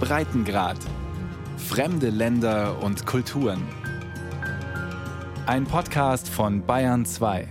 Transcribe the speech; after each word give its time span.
Breitengrad. 0.00 0.78
Fremde 1.56 2.10
Länder 2.10 2.82
und 2.82 3.04
Kulturen. 3.04 3.62
Ein 5.46 5.64
Podcast 5.64 6.28
von 6.28 6.64
Bayern 6.64 7.04
2. 7.04 7.48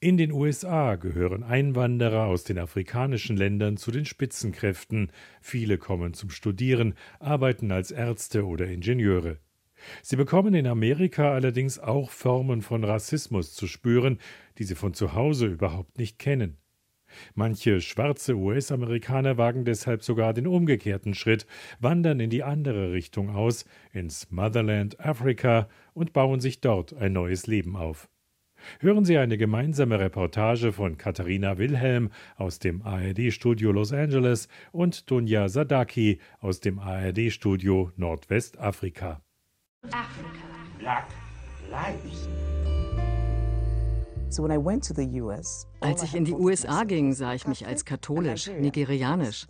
In 0.00 0.16
den 0.16 0.32
USA 0.32 0.96
gehören 0.96 1.42
Einwanderer 1.42 2.26
aus 2.26 2.44
den 2.44 2.58
afrikanischen 2.58 3.36
Ländern 3.36 3.76
zu 3.76 3.90
den 3.90 4.04
Spitzenkräften. 4.04 5.10
Viele 5.40 5.78
kommen 5.78 6.12
zum 6.12 6.30
Studieren, 6.30 6.94
arbeiten 7.20 7.72
als 7.72 7.90
Ärzte 7.90 8.44
oder 8.44 8.66
Ingenieure. 8.66 9.38
Sie 10.02 10.16
bekommen 10.16 10.54
in 10.54 10.66
Amerika 10.66 11.32
allerdings 11.32 11.78
auch 11.78 12.10
Formen 12.10 12.60
von 12.60 12.84
Rassismus 12.84 13.54
zu 13.54 13.66
spüren, 13.66 14.18
die 14.58 14.64
sie 14.64 14.74
von 14.74 14.94
zu 14.94 15.14
Hause 15.14 15.46
überhaupt 15.46 15.98
nicht 15.98 16.18
kennen. 16.18 16.58
Manche 17.34 17.80
schwarze 17.80 18.34
US-Amerikaner 18.36 19.38
wagen 19.38 19.64
deshalb 19.64 20.02
sogar 20.02 20.34
den 20.34 20.46
umgekehrten 20.46 21.14
Schritt, 21.14 21.46
wandern 21.80 22.20
in 22.20 22.30
die 22.30 22.42
andere 22.42 22.92
Richtung 22.92 23.30
aus, 23.30 23.64
ins 23.92 24.30
Motherland 24.30 25.00
Afrika 25.00 25.68
und 25.92 26.12
bauen 26.12 26.40
sich 26.40 26.60
dort 26.60 26.94
ein 26.94 27.12
neues 27.12 27.46
Leben 27.46 27.76
auf. 27.76 28.08
Hören 28.80 29.04
Sie 29.04 29.18
eine 29.18 29.36
gemeinsame 29.36 30.00
Reportage 30.00 30.72
von 30.72 30.96
Katharina 30.96 31.58
Wilhelm 31.58 32.10
aus 32.36 32.58
dem 32.58 32.82
ARD-Studio 32.82 33.72
Los 33.72 33.92
Angeles 33.92 34.48
und 34.72 35.10
Dunja 35.10 35.48
Sadaki 35.48 36.18
aus 36.40 36.60
dem 36.60 36.78
ARD-Studio 36.78 37.92
Nordwestafrika. 37.96 39.20
Africa. 39.90 40.44
Black 40.78 41.08
lives. 41.70 42.28
Als 45.80 46.02
ich 46.02 46.14
in 46.14 46.24
die 46.24 46.32
USA 46.32 46.84
ging, 46.84 47.12
sah 47.12 47.34
ich 47.34 47.46
mich 47.46 47.66
als 47.66 47.84
katholisch, 47.84 48.50
nigerianisch. 48.58 49.46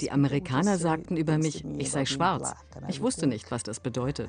Die 0.00 0.10
Amerikaner 0.10 0.78
sagten 0.78 1.16
über 1.16 1.38
mich, 1.38 1.64
ich 1.78 1.90
sei 1.90 2.04
schwarz. 2.04 2.54
Ich 2.88 3.00
wusste 3.00 3.26
nicht, 3.26 3.50
was 3.50 3.62
das 3.62 3.80
bedeutet. 3.80 4.28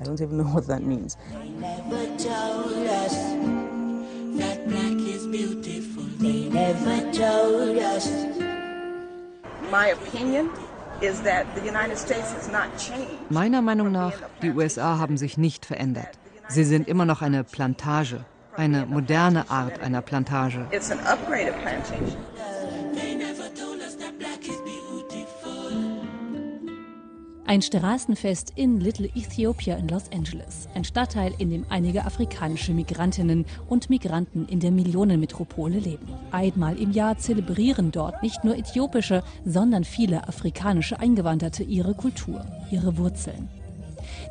Meiner 13.30 13.62
Meinung 13.62 13.92
nach, 13.92 14.12
die 14.42 14.50
USA 14.50 14.98
haben 14.98 15.16
sich 15.16 15.38
nicht 15.38 15.66
verändert. 15.66 16.18
Sie 16.48 16.64
sind 16.64 16.88
immer 16.88 17.04
noch 17.04 17.20
eine 17.20 17.44
Plantage, 17.44 18.24
eine 18.58 18.86
moderne 18.86 19.48
Art 19.48 19.80
einer 19.80 20.02
Plantage. 20.02 20.66
It's 20.72 20.90
an 20.90 20.98
upgraded 21.00 21.54
plantation. 21.62 22.16
Ein 27.46 27.62
Straßenfest 27.62 28.52
in 28.56 28.78
Little 28.78 29.08
Ethiopia 29.14 29.76
in 29.76 29.88
Los 29.88 30.12
Angeles, 30.12 30.68
ein 30.74 30.84
Stadtteil, 30.84 31.32
in 31.38 31.48
dem 31.48 31.64
einige 31.70 32.04
afrikanische 32.04 32.74
Migrantinnen 32.74 33.46
und 33.70 33.88
Migranten 33.88 34.46
in 34.48 34.60
der 34.60 34.70
Millionenmetropole 34.70 35.78
leben. 35.78 36.08
Einmal 36.30 36.76
im 36.76 36.90
Jahr 36.90 37.16
zelebrieren 37.16 37.90
dort 37.90 38.22
nicht 38.22 38.44
nur 38.44 38.58
äthiopische, 38.58 39.22
sondern 39.46 39.84
viele 39.84 40.28
afrikanische 40.28 41.00
Eingewanderte 41.00 41.62
ihre 41.62 41.94
Kultur, 41.94 42.44
ihre 42.70 42.98
Wurzeln. 42.98 43.48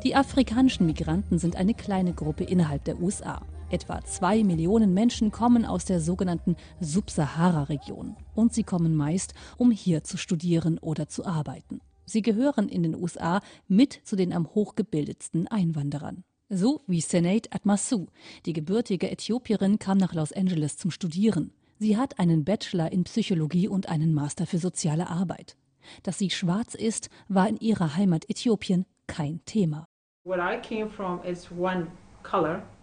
Die 0.04 0.14
afrikanischen 0.14 0.86
Migranten 0.86 1.40
sind 1.40 1.56
eine 1.56 1.74
kleine 1.74 2.12
Gruppe 2.12 2.44
innerhalb 2.44 2.84
der 2.84 3.00
USA. 3.00 3.42
Etwa 3.70 4.02
zwei 4.02 4.44
Millionen 4.44 4.94
Menschen 4.94 5.30
kommen 5.30 5.66
aus 5.66 5.84
der 5.84 6.00
sogenannten 6.00 6.56
Subsahara-Region 6.80 8.16
und 8.34 8.54
sie 8.54 8.62
kommen 8.62 8.96
meist, 8.96 9.34
um 9.58 9.70
hier 9.70 10.02
zu 10.02 10.16
studieren 10.16 10.78
oder 10.78 11.08
zu 11.08 11.26
arbeiten. 11.26 11.80
Sie 12.06 12.22
gehören 12.22 12.70
in 12.70 12.82
den 12.82 12.94
USA 12.94 13.42
mit 13.66 14.00
zu 14.04 14.16
den 14.16 14.32
am 14.32 14.46
hochgebildetsten 14.54 15.48
Einwanderern. 15.48 16.24
So 16.48 16.80
wie 16.86 17.02
Senate 17.02 17.52
Atmasu. 17.52 18.06
Die 18.46 18.54
gebürtige 18.54 19.10
Äthiopierin 19.10 19.78
kam 19.78 19.98
nach 19.98 20.14
Los 20.14 20.32
Angeles 20.32 20.78
zum 20.78 20.90
Studieren. 20.90 21.52
Sie 21.78 21.98
hat 21.98 22.18
einen 22.18 22.46
Bachelor 22.46 22.90
in 22.90 23.04
Psychologie 23.04 23.68
und 23.68 23.90
einen 23.90 24.14
Master 24.14 24.46
für 24.46 24.58
soziale 24.58 25.10
Arbeit. 25.10 25.58
Dass 26.02 26.16
sie 26.16 26.30
schwarz 26.30 26.74
ist, 26.74 27.10
war 27.28 27.46
in 27.46 27.58
ihrer 27.58 27.96
Heimat 27.96 28.30
Äthiopien 28.30 28.86
kein 29.06 29.44
Thema. 29.44 29.86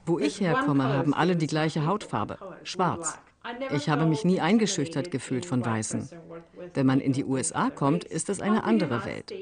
Wo 0.05 0.19
ich 0.19 0.39
herkomme, 0.39 0.83
haben 0.83 1.13
alle 1.13 1.35
die 1.35 1.47
gleiche 1.47 1.85
Hautfarbe, 1.85 2.37
schwarz. 2.63 3.17
Ich 3.75 3.89
habe 3.89 4.05
mich 4.05 4.25
nie 4.25 4.39
eingeschüchtert 4.39 5.11
gefühlt 5.11 5.45
von 5.45 5.63
Weißen. 5.63 6.09
Wenn 6.73 6.85
man 6.85 6.99
in 6.99 7.13
die 7.13 7.25
USA 7.25 7.69
kommt, 7.69 8.03
ist 8.03 8.29
es 8.29 8.41
eine 8.41 8.63
andere 8.63 9.05
Welt. 9.05 9.33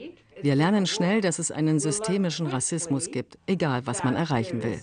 Wir 0.41 0.55
lernen 0.55 0.85
schnell, 0.85 1.21
dass 1.21 1.39
es 1.39 1.51
einen 1.51 1.79
systemischen 1.79 2.47
Rassismus 2.47 3.11
gibt, 3.11 3.37
egal 3.47 3.85
was 3.87 4.03
man 4.03 4.15
erreichen 4.15 4.61
will. 4.61 4.79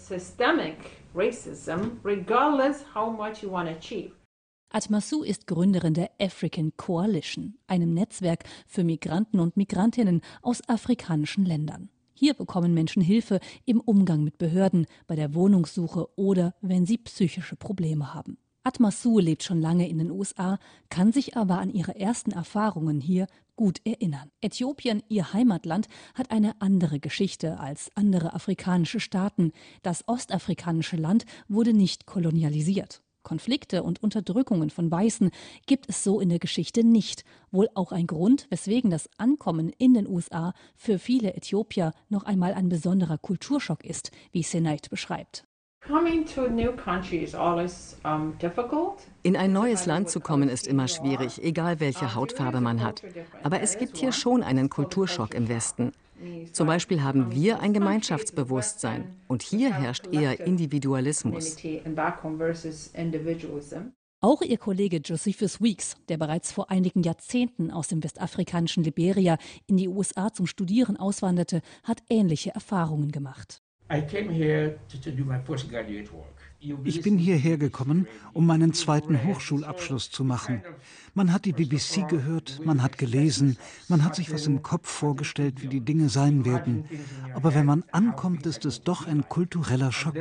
Atmasu 4.73 5.25
ist 5.25 5.47
Gründerin 5.49 5.95
der 5.95 6.11
African 6.21 6.73
Coalition, 6.77 7.59
einem 7.67 7.93
Netzwerk 7.93 8.45
für 8.69 8.85
Migranten 8.85 9.41
und 9.41 9.57
Migrantinnen 9.57 10.23
aus 10.43 10.67
afrikanischen 10.69 11.45
Ländern. 11.45 11.91
Hier 12.21 12.35
bekommen 12.35 12.75
Menschen 12.75 13.01
Hilfe 13.01 13.41
im 13.65 13.81
Umgang 13.81 14.23
mit 14.23 14.37
Behörden, 14.37 14.85
bei 15.07 15.17
der 15.17 15.33
Wohnungssuche 15.33 16.07
oder 16.17 16.55
wenn 16.61 16.85
sie 16.85 16.99
psychische 16.99 17.57
Probleme 17.57 18.13
haben. 18.13 18.37
Atmasu 18.63 19.19
lebt 19.21 19.43
schon 19.43 19.59
lange 19.59 19.89
in 19.89 19.97
den 19.97 20.11
USA, 20.11 20.59
kann 20.91 21.13
sich 21.13 21.39
aber 21.39 21.57
an 21.57 21.71
ihre 21.71 21.99
ersten 21.99 22.33
Erfahrungen 22.33 23.01
hier 23.01 23.27
gut 23.57 23.81
erinnern. 23.87 24.31
Äthiopien, 24.43 25.03
ihr 25.09 25.33
Heimatland, 25.33 25.89
hat 26.13 26.31
eine 26.31 26.61
andere 26.61 27.01
Geschichte 27.01 27.59
als 27.59 27.91
andere 27.95 28.35
afrikanische 28.35 29.01
Staaten. 29.01 29.53
Das 29.81 30.07
ostafrikanische 30.07 30.97
Land 30.99 31.25
wurde 31.49 31.73
nicht 31.73 32.05
kolonialisiert. 32.05 33.01
Konflikte 33.23 33.83
und 33.83 34.03
Unterdrückungen 34.03 34.71
von 34.71 34.91
Weißen 34.91 35.31
gibt 35.67 35.89
es 35.89 36.05
so 36.05 36.21
in 36.21 36.29
der 36.29 36.39
Geschichte 36.39 36.85
nicht. 36.85 37.25
Wohl 37.51 37.69
auch 37.75 37.93
ein 37.93 38.07
Grund, 38.07 38.47
weswegen 38.51 38.91
das 38.91 39.09
Ankommen 39.19 39.71
in 39.79 39.95
den 39.95 40.07
USA 40.09 40.53
für 40.77 40.99
viele 40.99 41.35
Äthiopier 41.35 41.93
noch 42.09 42.25
einmal 42.25 42.55
ein 42.55 42.69
besonderer 42.69 43.19
Kulturschock 43.19 43.85
ist, 43.85 44.11
wie 44.33 44.43
Senait 44.43 44.91
beschreibt. 44.91 45.45
In 49.23 49.37
ein 49.37 49.53
neues 49.53 49.87
Land 49.87 50.11
zu 50.11 50.21
kommen 50.21 50.49
ist 50.49 50.67
immer 50.67 50.89
schwierig, 50.89 51.43
egal 51.43 51.81
welche 51.81 52.15
Hautfarbe 52.15 52.61
man 52.61 52.83
hat. 52.83 53.03
Aber 53.43 53.61
es 53.61 53.79
gibt 53.79 53.97
hier 53.97 54.13
schon 54.13 54.43
einen 54.43 54.69
Kulturschock 54.69 55.35
im 55.35 55.49
Westen. 55.49 55.93
Zum 56.53 56.67
Beispiel 56.67 57.03
haben 57.03 57.33
wir 57.33 57.61
ein 57.61 57.73
Gemeinschaftsbewusstsein 57.73 59.17
und 59.29 59.43
hier 59.43 59.73
herrscht 59.73 60.07
eher 60.13 60.41
Individualismus. 60.41 61.57
Auch 64.23 64.43
ihr 64.43 64.59
Kollege 64.59 64.99
Josephus 64.99 65.63
Weeks, 65.63 65.97
der 66.11 66.19
bereits 66.19 66.53
vor 66.53 66.71
einigen 66.71 67.03
Jahrzehnten 67.03 67.71
aus 67.71 67.89
dem 67.89 68.05
westafrikanischen 68.05 68.85
Liberia 68.85 69.39
in 69.67 69.79
die 69.79 69.89
USA 69.89 70.31
zum 70.31 70.47
Studieren 70.47 70.99
auswanderte, 70.99 71.63
hat 71.85 72.03
ähnliche 72.11 72.51
Erfahrungen 72.51 73.13
gemacht. 73.13 73.63
I 73.91 74.01
came 74.03 74.31
here 74.31 74.79
to, 74.89 75.01
to 75.01 75.11
do 75.11 75.25
my 75.25 75.39
postgraduate 75.39 76.13
work. 76.13 76.41
Ich 76.85 77.01
bin 77.01 77.17
hierher 77.17 77.57
gekommen, 77.57 78.07
um 78.35 78.47
meinen 78.47 78.75
zweiten 78.75 79.25
Hochschulabschluss 79.25 80.11
zu 80.11 80.25
machen. 80.25 80.63
Man 81.15 81.33
hat 81.33 81.47
die 81.47 81.53
BBC 81.53 82.07
gehört, 82.07 82.61
man 82.67 82.83
hat 82.83 82.99
gelesen, 82.99 83.57
man 83.89 84.05
hat 84.05 84.15
sich 84.15 84.31
was 84.31 84.47
im 84.47 84.63
Kopf 84.63 84.87
vorgestellt, 84.87 85.63
wie 85.63 85.69
die 85.69 85.81
Dinge 85.81 86.11
sein 86.11 86.45
werden. 86.45 86.85
Aber 87.35 87.55
wenn 87.55 87.65
man 87.65 87.85
ankommt, 87.93 88.45
ist 88.45 88.67
es 88.67 88.83
doch 88.83 89.07
ein 89.07 89.27
kultureller 89.29 89.91
Schock. 89.91 90.15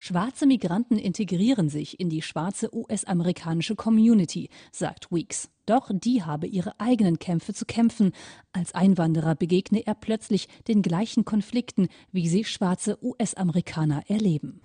Schwarze 0.00 0.46
Migranten 0.46 0.96
integrieren 0.96 1.68
sich 1.68 1.98
in 1.98 2.08
die 2.08 2.22
schwarze 2.22 2.72
US-amerikanische 2.72 3.74
Community, 3.74 4.48
sagt 4.70 5.10
Weeks. 5.10 5.50
Doch 5.66 5.90
die 5.92 6.22
habe 6.22 6.46
ihre 6.46 6.78
eigenen 6.78 7.18
Kämpfe 7.18 7.52
zu 7.52 7.66
kämpfen. 7.66 8.12
Als 8.52 8.74
Einwanderer 8.74 9.34
begegne 9.34 9.86
er 9.86 9.94
plötzlich 9.94 10.48
den 10.68 10.82
gleichen 10.82 11.24
Konflikten, 11.24 11.88
wie 12.12 12.28
sie 12.28 12.44
schwarze 12.44 12.96
US-Amerikaner 13.02 14.02
erleben. 14.08 14.62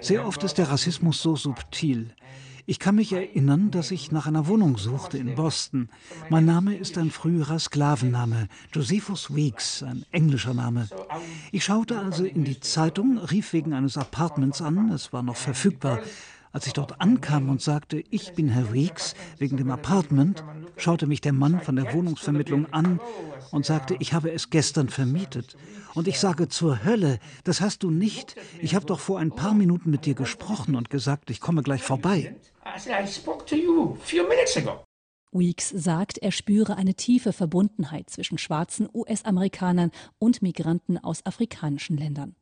Sehr 0.00 0.26
oft 0.26 0.42
ist 0.42 0.58
der 0.58 0.68
Rassismus 0.68 1.22
so 1.22 1.36
subtil. 1.36 2.14
Ich 2.66 2.78
kann 2.78 2.94
mich 2.94 3.12
erinnern, 3.12 3.70
dass 3.70 3.90
ich 3.90 4.10
nach 4.10 4.26
einer 4.26 4.46
Wohnung 4.46 4.78
suchte 4.78 5.18
in 5.18 5.34
Boston. 5.34 5.90
Mein 6.30 6.46
Name 6.46 6.74
ist 6.74 6.96
ein 6.96 7.10
früherer 7.10 7.58
Sklavenname, 7.58 8.48
Josephus 8.72 9.34
Weeks, 9.34 9.82
ein 9.82 10.06
englischer 10.12 10.54
Name. 10.54 10.88
Ich 11.52 11.64
schaute 11.64 11.98
also 11.98 12.24
in 12.24 12.44
die 12.44 12.60
Zeitung, 12.60 13.18
rief 13.18 13.52
wegen 13.52 13.74
eines 13.74 13.98
Apartments 13.98 14.62
an, 14.62 14.90
es 14.90 15.12
war 15.12 15.22
noch 15.22 15.36
verfügbar. 15.36 16.00
Als 16.52 16.66
ich 16.66 16.72
dort 16.72 17.02
ankam 17.02 17.50
und 17.50 17.60
sagte, 17.60 18.02
ich 18.10 18.32
bin 18.32 18.48
Herr 18.48 18.72
Weeks 18.72 19.14
wegen 19.38 19.58
dem 19.58 19.70
Apartment, 19.70 20.42
schaute 20.78 21.06
mich 21.06 21.20
der 21.20 21.32
Mann 21.34 21.60
von 21.60 21.76
der 21.76 21.92
Wohnungsvermittlung 21.92 22.72
an 22.72 22.98
und 23.50 23.66
sagte, 23.66 23.96
ich 23.98 24.14
habe 24.14 24.32
es 24.32 24.48
gestern 24.48 24.88
vermietet. 24.88 25.58
Und 25.92 26.08
ich 26.08 26.18
sage 26.18 26.48
zur 26.48 26.82
Hölle, 26.84 27.18
das 27.42 27.60
hast 27.60 27.82
du 27.82 27.90
nicht. 27.90 28.36
Ich 28.62 28.74
habe 28.74 28.86
doch 28.86 29.00
vor 29.00 29.18
ein 29.18 29.32
paar 29.32 29.52
Minuten 29.52 29.90
mit 29.90 30.06
dir 30.06 30.14
gesprochen 30.14 30.76
und 30.76 30.88
gesagt, 30.88 31.28
ich 31.28 31.40
komme 31.40 31.62
gleich 31.62 31.82
vorbei. 31.82 32.36
Weeks 35.32 35.70
sagt, 35.70 36.18
er 36.18 36.32
spüre 36.32 36.76
eine 36.76 36.94
tiefe 36.94 37.32
Verbundenheit 37.32 38.08
zwischen 38.08 38.38
schwarzen 38.38 38.88
US-Amerikanern 38.92 39.90
und 40.18 40.42
Migranten 40.42 40.98
aus 40.98 41.26
afrikanischen 41.26 41.96
Ländern. 41.96 42.36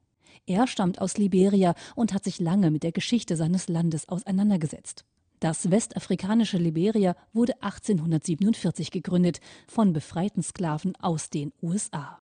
Er 0.47 0.67
stammt 0.67 1.01
aus 1.01 1.19
Liberia 1.19 1.75
und 1.95 2.13
hat 2.13 2.25
sich 2.25 2.39
lange 2.39 2.71
mit 2.71 2.83
der 2.83 2.93
Geschichte 2.93 3.37
seines 3.37 3.69
Landes 3.69 4.09
auseinandergesetzt. 4.09 5.05
Das 5.41 5.71
westafrikanische 5.71 6.59
Liberia 6.59 7.17
wurde 7.33 7.63
1847 7.63 8.91
gegründet 8.91 9.41
von 9.67 9.93
befreiten 9.93 10.43
Sklaven 10.43 10.95
aus 10.97 11.31
den 11.31 11.53
USA. 11.63 12.19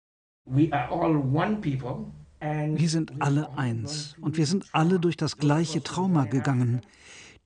Wir 0.46 0.88
sind 2.88 3.12
alle 3.20 3.58
eins 3.58 4.16
und 4.20 4.36
wir 4.38 4.46
sind 4.46 4.66
alle 4.72 4.98
durch 4.98 5.18
das 5.18 5.36
gleiche 5.36 5.82
Trauma 5.82 6.24
gegangen. 6.24 6.80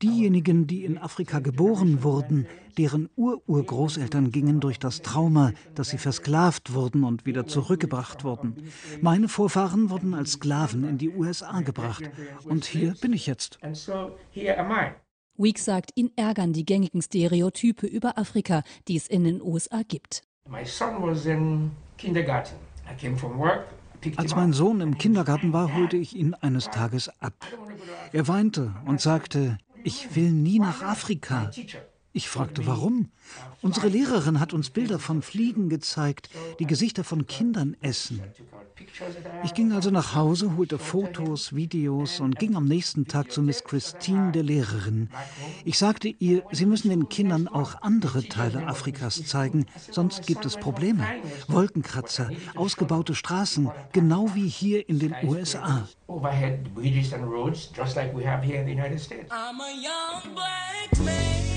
Diejenigen, 0.02 0.66
die 0.66 0.84
in 0.84 0.98
Afrika 0.98 1.38
geboren 1.38 2.02
wurden, 2.02 2.46
deren 2.76 3.08
Ururgroßeltern 3.16 4.32
gingen 4.32 4.60
durch 4.60 4.78
das 4.78 5.02
Trauma, 5.02 5.52
dass 5.74 5.90
sie 5.90 5.98
versklavt 5.98 6.74
wurden 6.74 7.04
und 7.04 7.26
wieder 7.26 7.46
zurückgebracht 7.46 8.24
wurden. 8.24 8.56
Meine 9.00 9.28
Vorfahren 9.28 9.90
wurden 9.90 10.14
als 10.14 10.32
Sklaven 10.32 10.84
in 10.84 10.98
die 10.98 11.10
USA 11.10 11.60
gebracht. 11.60 12.10
Und 12.44 12.64
hier 12.64 12.94
bin 13.00 13.12
ich 13.12 13.26
jetzt. 13.26 13.58
Weeks 15.36 15.64
sagt, 15.64 15.90
ihn 15.94 16.12
ärgern 16.16 16.52
die 16.52 16.64
gängigen 16.64 17.02
Stereotype 17.02 17.86
über 17.86 18.18
Afrika, 18.18 18.62
die 18.86 18.96
es 18.96 19.08
in 19.08 19.24
den 19.24 19.42
USA 19.42 19.82
gibt. 19.82 20.22
Als 24.16 24.36
mein 24.36 24.52
Sohn 24.52 24.80
im 24.80 24.98
Kindergarten 24.98 25.52
war, 25.52 25.74
holte 25.74 25.96
ich 25.96 26.14
ihn 26.14 26.34
eines 26.34 26.66
Tages 26.66 27.10
ab. 27.20 27.34
Er 28.12 28.28
weinte 28.28 28.74
und 28.84 29.00
sagte, 29.00 29.58
ich 29.84 30.14
will 30.16 30.30
nie 30.32 30.58
nach 30.58 30.82
Afrika. 30.82 31.50
Ich 32.16 32.28
fragte, 32.28 32.64
warum? 32.64 33.08
Unsere 33.60 33.88
Lehrerin 33.88 34.38
hat 34.38 34.52
uns 34.52 34.70
Bilder 34.70 35.00
von 35.00 35.20
Fliegen 35.20 35.68
gezeigt, 35.68 36.30
die 36.60 36.66
Gesichter 36.66 37.02
von 37.02 37.26
Kindern 37.26 37.76
essen. 37.80 38.22
Ich 39.42 39.52
ging 39.52 39.72
also 39.72 39.90
nach 39.90 40.14
Hause, 40.14 40.56
holte 40.56 40.78
Fotos, 40.78 41.56
Videos 41.56 42.20
und 42.20 42.38
ging 42.38 42.54
am 42.54 42.66
nächsten 42.66 43.08
Tag 43.08 43.32
zu 43.32 43.42
Miss 43.42 43.64
Christine, 43.64 44.30
der 44.30 44.44
Lehrerin. 44.44 45.08
Ich 45.64 45.76
sagte 45.76 46.06
ihr, 46.06 46.44
sie 46.52 46.66
müssen 46.66 46.88
den 46.88 47.08
Kindern 47.08 47.48
auch 47.48 47.82
andere 47.82 48.22
Teile 48.28 48.64
Afrikas 48.68 49.26
zeigen, 49.26 49.66
sonst 49.90 50.24
gibt 50.24 50.44
es 50.44 50.56
Probleme. 50.56 51.04
Wolkenkratzer, 51.48 52.30
ausgebaute 52.54 53.16
Straßen, 53.16 53.72
genau 53.90 54.32
wie 54.34 54.46
hier 54.46 54.88
in 54.88 55.00
den 55.00 55.16
USA. 55.24 55.88
Overhead 56.06 56.72
bridges 56.76 57.12
and 57.12 57.24
roads, 57.24 57.72
just 57.76 57.96
like 57.96 58.16
we 58.16 58.24
have 58.24 58.46
here 58.46 58.60
in 58.60 58.66
the 58.66 58.72
United 58.72 59.00
States. 59.00 59.28
I'm 59.32 59.60
a 59.60 59.70
young 59.70 60.32
black 60.32 61.04
man. 61.04 61.53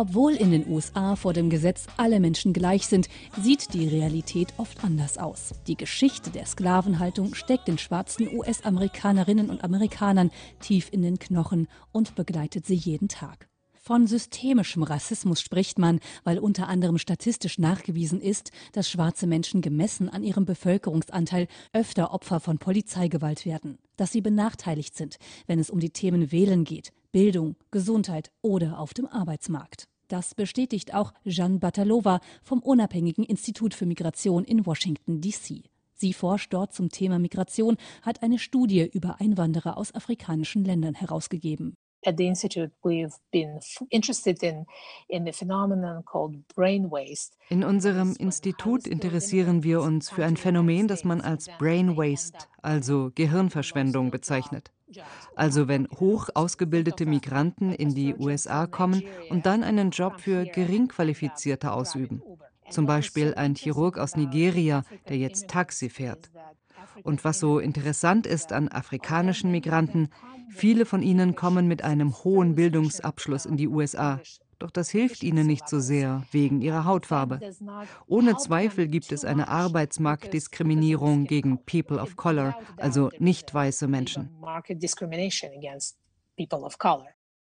Obwohl 0.00 0.32
in 0.32 0.50
den 0.50 0.66
USA 0.66 1.14
vor 1.14 1.34
dem 1.34 1.50
Gesetz 1.50 1.86
alle 1.98 2.20
Menschen 2.20 2.54
gleich 2.54 2.86
sind, 2.86 3.10
sieht 3.38 3.74
die 3.74 3.86
Realität 3.86 4.54
oft 4.56 4.82
anders 4.82 5.18
aus. 5.18 5.52
Die 5.66 5.76
Geschichte 5.76 6.30
der 6.30 6.46
Sklavenhaltung 6.46 7.34
steckt 7.34 7.68
den 7.68 7.76
schwarzen 7.76 8.34
US-Amerikanerinnen 8.34 9.50
und 9.50 9.62
Amerikanern 9.62 10.30
tief 10.58 10.88
in 10.90 11.02
den 11.02 11.18
Knochen 11.18 11.68
und 11.92 12.14
begleitet 12.14 12.64
sie 12.64 12.76
jeden 12.76 13.08
Tag. 13.08 13.49
Von 13.90 14.06
systemischem 14.06 14.84
Rassismus 14.84 15.40
spricht 15.40 15.76
man, 15.80 15.98
weil 16.22 16.38
unter 16.38 16.68
anderem 16.68 16.96
statistisch 16.96 17.58
nachgewiesen 17.58 18.20
ist, 18.20 18.52
dass 18.70 18.88
schwarze 18.88 19.26
Menschen 19.26 19.62
gemessen 19.62 20.08
an 20.08 20.22
ihrem 20.22 20.44
Bevölkerungsanteil 20.44 21.48
öfter 21.72 22.14
Opfer 22.14 22.38
von 22.38 22.58
Polizeigewalt 22.58 23.44
werden, 23.44 23.78
dass 23.96 24.12
sie 24.12 24.20
benachteiligt 24.20 24.96
sind, 24.96 25.16
wenn 25.48 25.58
es 25.58 25.70
um 25.70 25.80
die 25.80 25.90
Themen 25.90 26.30
Wählen 26.30 26.62
geht, 26.62 26.92
Bildung, 27.10 27.56
Gesundheit 27.72 28.30
oder 28.42 28.78
auf 28.78 28.94
dem 28.94 29.08
Arbeitsmarkt. 29.08 29.88
Das 30.06 30.36
bestätigt 30.36 30.94
auch 30.94 31.12
Jeanne 31.24 31.58
Batalova 31.58 32.20
vom 32.44 32.60
Unabhängigen 32.60 33.24
Institut 33.24 33.74
für 33.74 33.86
Migration 33.86 34.44
in 34.44 34.66
Washington, 34.66 35.20
D.C. 35.20 35.64
Sie 35.94 36.12
forscht 36.12 36.52
dort 36.52 36.72
zum 36.72 36.90
Thema 36.90 37.18
Migration, 37.18 37.76
hat 38.02 38.22
eine 38.22 38.38
Studie 38.38 38.88
über 38.92 39.20
Einwanderer 39.20 39.76
aus 39.76 39.92
afrikanischen 39.92 40.64
Ländern 40.64 40.94
herausgegeben. 40.94 41.74
At 42.06 42.16
the 42.16 42.26
Institute, 42.26 42.72
we've 42.82 43.14
been 43.30 43.60
interested 43.90 44.42
in, 44.42 44.66
in 45.08 45.26
the 45.26 45.32
phenomenon 45.32 46.02
called 46.02 46.36
brain 46.54 46.90
waste. 46.90 47.36
In 47.50 47.62
unserem 47.62 48.16
Institut 48.18 48.86
interessieren 48.86 49.62
wir 49.62 49.82
uns 49.82 50.08
für 50.08 50.24
ein 50.24 50.38
Phänomen, 50.38 50.88
das 50.88 51.04
man 51.04 51.20
als 51.20 51.48
Brain 51.58 51.98
Waste, 51.98 52.38
also 52.62 53.10
Gehirnverschwendung, 53.14 54.10
bezeichnet. 54.10 54.72
Also 55.34 55.68
wenn 55.68 55.88
hoch 55.98 56.28
ausgebildete 56.34 57.06
Migranten 57.06 57.72
in 57.72 57.94
die 57.94 58.14
USA 58.14 58.66
kommen 58.66 59.02
und 59.28 59.46
dann 59.46 59.62
einen 59.62 59.90
Job 59.90 60.20
für 60.20 60.46
Geringqualifizierte 60.46 61.72
ausüben. 61.72 62.22
Zum 62.70 62.86
Beispiel 62.86 63.34
ein 63.34 63.54
Chirurg 63.54 63.98
aus 63.98 64.16
Nigeria, 64.16 64.84
der 65.08 65.18
jetzt 65.18 65.48
Taxi 65.48 65.90
fährt. 65.90 66.30
Und 67.02 67.24
was 67.24 67.40
so 67.40 67.58
interessant 67.58 68.26
ist 68.26 68.52
an 68.52 68.68
afrikanischen 68.68 69.50
Migranten, 69.50 70.08
viele 70.48 70.84
von 70.84 71.02
ihnen 71.02 71.34
kommen 71.34 71.66
mit 71.66 71.82
einem 71.82 72.14
hohen 72.24 72.54
Bildungsabschluss 72.54 73.46
in 73.46 73.56
die 73.56 73.68
USA. 73.68 74.20
Doch 74.60 74.70
das 74.70 74.90
hilft 74.90 75.22
ihnen 75.22 75.46
nicht 75.46 75.68
so 75.68 75.80
sehr 75.80 76.22
wegen 76.32 76.60
ihrer 76.60 76.84
Hautfarbe. 76.84 77.40
Ohne 78.06 78.36
Zweifel 78.36 78.88
gibt 78.88 79.10
es 79.10 79.24
eine 79.24 79.48
Arbeitsmarktdiskriminierung 79.48 81.24
gegen 81.24 81.64
People 81.64 81.98
of 81.98 82.16
Color, 82.16 82.54
also 82.76 83.10
nicht 83.18 83.54
weiße 83.54 83.88
Menschen. 83.88 84.28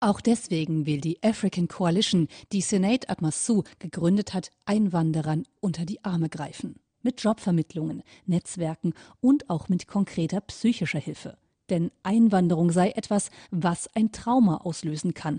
Auch 0.02 0.20
deswegen 0.20 0.86
will 0.86 1.00
die 1.00 1.22
African 1.22 1.68
Coalition, 1.68 2.28
die 2.52 2.60
Senate 2.60 3.08
Atmasu 3.08 3.62
gegründet 3.78 4.34
hat, 4.34 4.50
Einwanderern 4.66 5.44
unter 5.60 5.86
die 5.86 6.04
Arme 6.04 6.28
greifen. 6.28 6.80
Mit 7.02 7.22
Jobvermittlungen, 7.22 8.02
Netzwerken 8.26 8.94
und 9.20 9.48
auch 9.48 9.68
mit 9.68 9.86
konkreter 9.86 10.40
psychischer 10.42 10.98
Hilfe. 10.98 11.36
Denn 11.70 11.90
Einwanderung 12.02 12.70
sei 12.72 12.90
etwas, 12.90 13.30
was 13.50 13.88
ein 13.94 14.12
Trauma 14.12 14.58
auslösen 14.58 15.14
kann, 15.14 15.38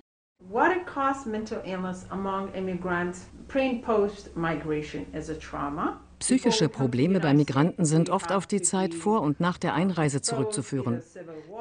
What 0.49 0.71
it 0.75 0.87
costs 0.87 1.25
mental 1.25 1.61
illness 1.65 2.05
among 2.09 2.51
immigrants 2.55 3.27
pre 3.47 3.69
and 3.69 3.83
post 3.83 4.35
migration 4.35 5.05
is 5.13 5.29
a 5.29 5.35
trauma. 5.35 6.01
Psychische 6.19 6.67
Probleme 6.67 7.19
bei 7.19 7.33
Migranten 7.33 7.85
sind 7.85 8.09
oft 8.09 8.31
auf 8.31 8.47
die 8.47 8.61
Zeit 8.61 8.93
vor 8.93 9.21
und 9.21 9.39
nach 9.39 9.57
der 9.57 9.73
Einreise 9.73 10.21
zurückzuführen. 10.21 11.01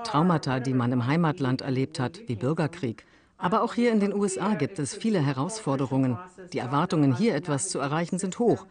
Traumata, 0.05 0.61
die 0.61 0.75
man 0.75 0.93
im 0.93 1.07
Heimatland 1.07 1.61
erlebt 1.61 2.01
hat, 2.01 2.21
wie 2.27 2.37
Bürgerkrieg. 2.37 3.07
Aber 3.37 3.63
auch 3.63 3.75
hier 3.75 3.91
in 3.91 4.01
den 4.01 4.13
USA 4.13 4.55
gibt 4.55 4.79
es 4.79 4.95
viele 4.95 5.21
Herausforderungen. 5.21 6.19
Die 6.53 6.59
Erwartungen, 6.59 7.17
hier 7.17 7.35
etwas 7.35 7.71
zu 7.71 7.79
erreichen, 7.79 8.19
sind 8.19 8.39
hoch. 8.39 8.67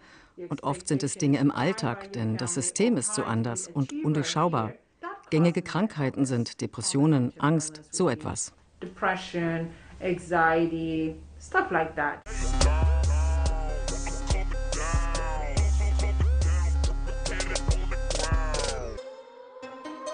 Und 0.47 0.63
oft 0.63 0.87
sind 0.87 1.03
es 1.03 1.15
Dinge 1.15 1.39
im 1.39 1.51
Alltag, 1.51 2.13
denn 2.13 2.37
das 2.37 2.53
System 2.53 2.95
ist 2.95 3.13
so 3.13 3.23
anders 3.23 3.67
und 3.67 3.91
undurchschaubar. 4.05 4.73
Gängige 5.29 5.61
Krankheiten 5.61 6.25
sind 6.25 6.61
Depressionen, 6.61 7.33
Angst, 7.39 7.81
so 7.91 8.09
etwas. 8.09 8.53
Depression, 8.81 9.69
anxiety, 10.01 11.15
stuff 11.39 11.69
like 11.71 11.93
that. 11.95 12.19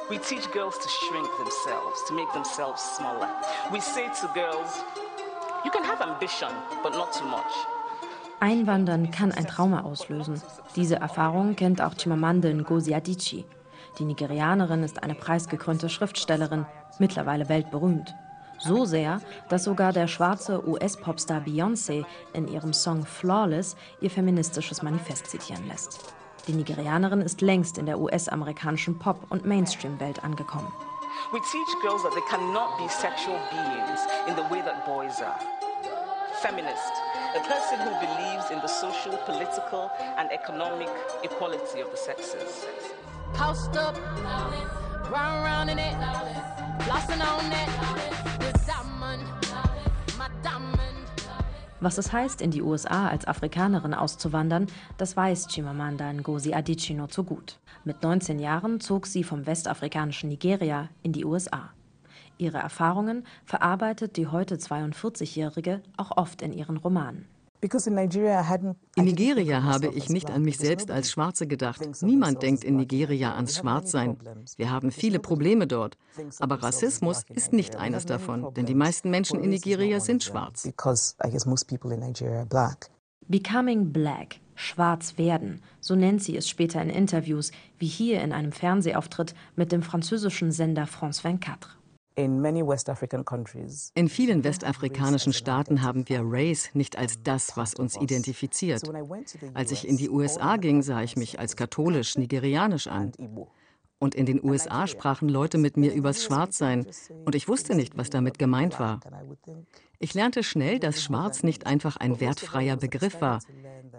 We 0.10 0.20
teach 0.20 0.52
girls 0.52 0.78
to 0.78 0.90
shrink 0.90 1.28
themselves, 1.38 2.04
to 2.08 2.14
make 2.14 2.32
themselves 2.34 2.82
smaller. 2.82 3.28
We 3.72 3.80
say 3.80 4.08
to 4.22 4.28
girls, 4.34 4.84
you 5.64 5.72
can 5.72 5.84
have 5.84 6.02
ambition, 6.02 6.50
but 6.84 6.94
not 6.94 7.14
too 7.14 7.26
much. 7.26 7.75
Einwandern 8.40 9.12
kann 9.12 9.32
ein 9.32 9.48
Trauma 9.48 9.82
auslösen. 9.82 10.42
Diese 10.76 10.98
Erfahrung 10.98 11.56
kennt 11.56 11.82
auch 11.82 11.94
Chimamanda 11.94 12.50
Ngozi 12.50 12.94
Adichie. 12.94 13.46
Die 13.98 14.06
Nigerianerin 14.06 14.84
ist 14.84 15.02
eine 15.02 15.16
preisgekrönte 15.16 15.90
Schriftstellerin, 15.90 16.66
mittlerweile 17.00 17.48
weltberühmt. 17.48 18.14
So 18.60 18.86
sehr, 18.86 19.22
dass 19.50 19.64
sogar 19.64 19.94
der 19.94 20.08
schwarze 20.08 20.68
US-Popstar 20.68 21.42
Beyoncé 21.42 22.06
in 22.34 22.48
ihrem 22.48 22.74
Song 22.74 23.06
Flawless 23.06 23.76
ihr 24.02 24.10
feministisches 24.10 24.82
Manifest 24.82 25.28
zitieren 25.28 25.68
lässt. 25.68 26.00
Die 26.48 26.54
Nigerianerin 26.54 27.22
ist 27.22 27.42
längst 27.42 27.78
in 27.78 27.86
der 27.86 28.00
US-amerikanischen 28.00 29.00
Pop- 29.00 29.26
und 29.30 29.46
Mainstream-Welt 29.46 30.24
angekommen. 30.24 30.72
We 31.32 31.40
teach 31.40 31.82
girls 31.82 32.04
that 32.04 32.14
they 32.14 32.22
cannot 32.30 32.78
be 32.78 32.88
sexual 32.90 33.40
beings 33.50 34.02
in 34.28 34.36
the 34.36 34.44
way 34.54 34.62
that 34.62 34.86
boys 34.86 35.22
are. 35.22 35.40
Feminist, 36.42 36.94
a 37.36 37.40
person 37.42 37.80
who 37.80 37.92
believes 38.00 38.50
in 38.50 38.60
the 38.62 38.68
social, 38.68 39.18
political 39.26 39.92
and 40.18 40.32
economic 40.32 40.90
equality 41.24 41.82
of 41.82 41.92
the 41.92 41.98
sexes. 41.98 42.66
Post 43.34 43.76
up, 43.76 43.98
round 45.12 45.44
round 45.44 45.70
in 45.70 45.78
it, 45.78 45.96
flossing 46.86 47.22
on 47.22 47.52
it, 47.52 47.70
the 48.40 48.52
diamond, 48.66 49.24
my 50.18 50.30
diamond. 50.44 50.82
Was 51.82 51.98
es 51.98 52.14
heißt, 52.14 52.42
in 52.42 52.52
die 52.52 52.62
USA 52.62 53.10
als 53.10 53.28
Afrikanerin 53.28 53.94
auszuwandern, 53.94 54.68
das 54.98 55.18
weiß 55.18 55.48
Chimamanda 55.50 56.12
Ngozi 56.14 56.54
Adichie 56.54 56.94
nur 56.94 57.10
zu 57.10 57.26
gut. 57.26 57.60
Mit 57.84 58.02
19 58.02 58.40
Jahren 58.40 58.80
zog 58.80 59.06
sie 59.06 59.24
vom 59.24 59.46
westafrikanischen 59.46 60.30
Nigeria 60.30 60.88
in 61.04 61.12
die 61.12 61.26
USA. 61.26 61.72
Ihre 62.38 62.58
Erfahrungen 62.58 63.26
verarbeitet 63.46 64.18
die 64.18 64.28
heute 64.28 64.56
42-Jährige 64.56 65.82
auch 65.98 66.18
oft 66.18 66.42
in 66.42 66.54
ihren 66.54 66.78
Romanen. 66.78 67.28
In 67.62 69.06
Nigeria 69.06 69.64
habe 69.64 69.88
ich 69.88 70.10
nicht 70.10 70.30
an 70.30 70.44
mich 70.44 70.58
selbst 70.58 70.92
als 70.92 71.10
Schwarze 71.10 71.48
gedacht. 71.48 71.82
Niemand 72.02 72.44
denkt 72.44 72.64
in 72.64 72.76
Nigeria 72.76 73.34
ans 73.34 73.58
Schwarzsein. 73.58 74.18
Wir 74.58 74.70
haben 74.70 74.92
viele 74.92 75.20
Probleme 75.20 75.66
dort. 75.66 75.98
Aber 76.40 76.62
Rassismus 76.62 77.24
ist 77.34 77.54
nicht 77.54 77.76
eines 77.76 78.06
davon, 78.06 78.54
denn 78.54 78.66
die 78.66 78.76
meisten 78.76 79.10
Menschen 79.10 79.40
in 79.40 79.50
Nigeria 79.50 80.00
sind 80.00 80.24
schwarz. 80.24 80.70
Becoming 83.28 83.92
Black, 83.92 84.36
schwarz 84.54 85.18
werden, 85.18 85.64
so 85.80 85.96
nennt 85.96 86.22
sie 86.22 86.38
es 86.38 86.48
später 86.48 86.80
in 86.84 86.92
Interviews, 86.92 87.52
wie 87.80 87.88
hier 87.88 88.22
in 88.22 88.32
einem 88.32 88.52
Fernsehauftritt 88.52 89.34
mit 89.56 89.72
dem 89.72 89.82
französischen 89.82 90.52
Sender 90.52 90.86
France 90.86 91.22
24. 91.22 91.85
In 92.18 94.10
vielen 94.10 94.44
westafrikanischen 94.44 95.34
Staaten 95.34 95.82
haben 95.82 96.08
wir 96.08 96.22
Race 96.24 96.70
nicht 96.74 96.98
als 96.98 97.22
das, 97.22 97.58
was 97.58 97.74
uns 97.74 98.00
identifiziert. 98.00 98.84
Als 99.54 99.72
ich 99.72 99.88
in 99.88 99.98
die 99.98 100.10
USA 100.10 100.56
ging, 100.56 100.82
sah 100.82 101.02
ich 101.02 101.18
mich 101.18 101.40
als 101.40 101.58
katholisch, 101.58 102.18
nigerianisch 102.18 102.88
an. 102.88 103.12
Und 103.98 104.14
in 104.14 104.26
den 104.26 104.44
USA 104.44 104.88
sprachen 104.88 105.30
Leute 105.30 105.58
mit 105.58 105.78
mir 105.78 105.94
übers 105.94 106.24
Schwarzsein, 106.24 106.86
und 107.26 107.36
ich 107.36 107.48
wusste 107.48 107.76
nicht, 107.76 107.98
was 107.98 108.10
damit 108.10 108.38
gemeint 108.38 108.80
war. 108.80 109.00
Ich 110.00 110.14
lernte 110.14 110.44
schnell, 110.44 110.80
dass 110.80 111.02
Schwarz 111.02 111.44
nicht 111.44 111.66
einfach 111.66 111.98
ein 111.98 112.20
wertfreier 112.20 112.76
Begriff 112.76 113.22
war, 113.22 113.40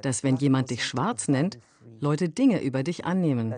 dass 0.02 0.22
wenn 0.22 0.36
jemand 0.36 0.70
dich 0.70 0.84
schwarz 0.84 1.28
nennt, 1.28 1.58
Leute 2.00 2.28
Dinge 2.28 2.62
über 2.62 2.82
dich 2.82 3.04
annehmen. 3.04 3.54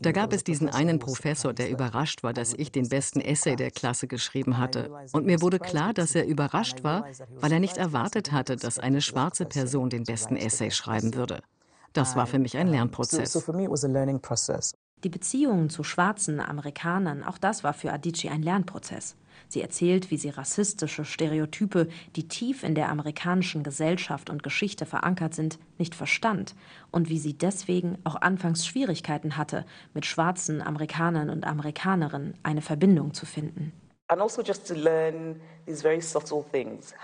Da 0.00 0.12
gab 0.12 0.32
es 0.32 0.44
diesen 0.44 0.68
einen 0.68 0.98
Professor, 0.98 1.54
der 1.54 1.70
überrascht 1.70 2.22
war, 2.22 2.32
dass 2.32 2.52
ich 2.54 2.72
den 2.72 2.88
besten 2.88 3.20
Essay 3.20 3.54
der 3.54 3.70
Klasse 3.70 4.08
geschrieben 4.08 4.58
hatte. 4.58 4.90
Und 5.12 5.26
mir 5.26 5.40
wurde 5.40 5.58
klar, 5.58 5.92
dass 5.94 6.14
er 6.14 6.26
überrascht 6.26 6.82
war, 6.82 7.06
weil 7.36 7.52
er 7.52 7.60
nicht 7.60 7.76
erwartet 7.76 8.32
hatte, 8.32 8.56
dass 8.56 8.78
eine 8.78 9.00
schwarze 9.00 9.44
Person 9.44 9.90
den 9.90 10.04
besten 10.04 10.36
Essay 10.36 10.70
schreiben 10.70 11.14
würde. 11.14 11.40
Das 11.96 12.14
war 12.14 12.26
für 12.26 12.38
mich 12.38 12.56
ein 12.56 12.68
Lernprozess. 12.68 13.32
Die 15.04 15.08
Beziehungen 15.08 15.70
zu 15.70 15.82
schwarzen 15.82 16.40
Amerikanern, 16.40 17.22
auch 17.22 17.38
das 17.38 17.64
war 17.64 17.72
für 17.72 17.92
Adichie 17.92 18.28
ein 18.28 18.42
Lernprozess. 18.42 19.16
Sie 19.48 19.62
erzählt, 19.62 20.10
wie 20.10 20.16
sie 20.16 20.30
rassistische 20.30 21.04
Stereotype, 21.04 21.88
die 22.16 22.28
tief 22.28 22.64
in 22.64 22.74
der 22.74 22.90
amerikanischen 22.90 23.62
Gesellschaft 23.62 24.28
und 24.28 24.42
Geschichte 24.42 24.86
verankert 24.86 25.34
sind, 25.34 25.58
nicht 25.78 25.94
verstand 25.94 26.54
und 26.90 27.08
wie 27.08 27.18
sie 27.18 27.34
deswegen 27.34 27.98
auch 28.04 28.16
anfangs 28.16 28.66
Schwierigkeiten 28.66 29.36
hatte, 29.36 29.64
mit 29.94 30.04
schwarzen 30.04 30.60
Amerikanern 30.62 31.30
und 31.30 31.46
Amerikanerinnen 31.46 32.34
eine 32.42 32.62
Verbindung 32.62 33.14
zu 33.14 33.24
finden. 33.24 33.72
Also 34.08 34.40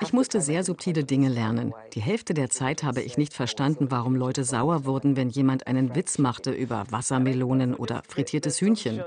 ich 0.01 0.13
musste 0.13 0.41
sehr 0.41 0.63
subtile 0.63 1.05
Dinge 1.05 1.29
lernen. 1.29 1.75
Die 1.95 2.01
Hälfte 2.01 2.33
der 2.33 2.49
Zeit 2.49 2.85
habe 2.85 3.03
ich 3.03 3.19
nicht 3.19 3.35
verstanden, 3.35 3.91
warum 3.91 4.15
Leute 4.15 4.45
sauer 4.45 4.85
wurden, 4.85 5.17
wenn 5.17 5.29
jemand 5.29 5.67
einen 5.67 5.97
Witz 5.97 6.19
machte 6.19 6.53
über 6.53 6.85
Wassermelonen 6.91 7.75
oder 7.75 8.03
frittiertes 8.09 8.61
Hühnchen. 8.61 9.03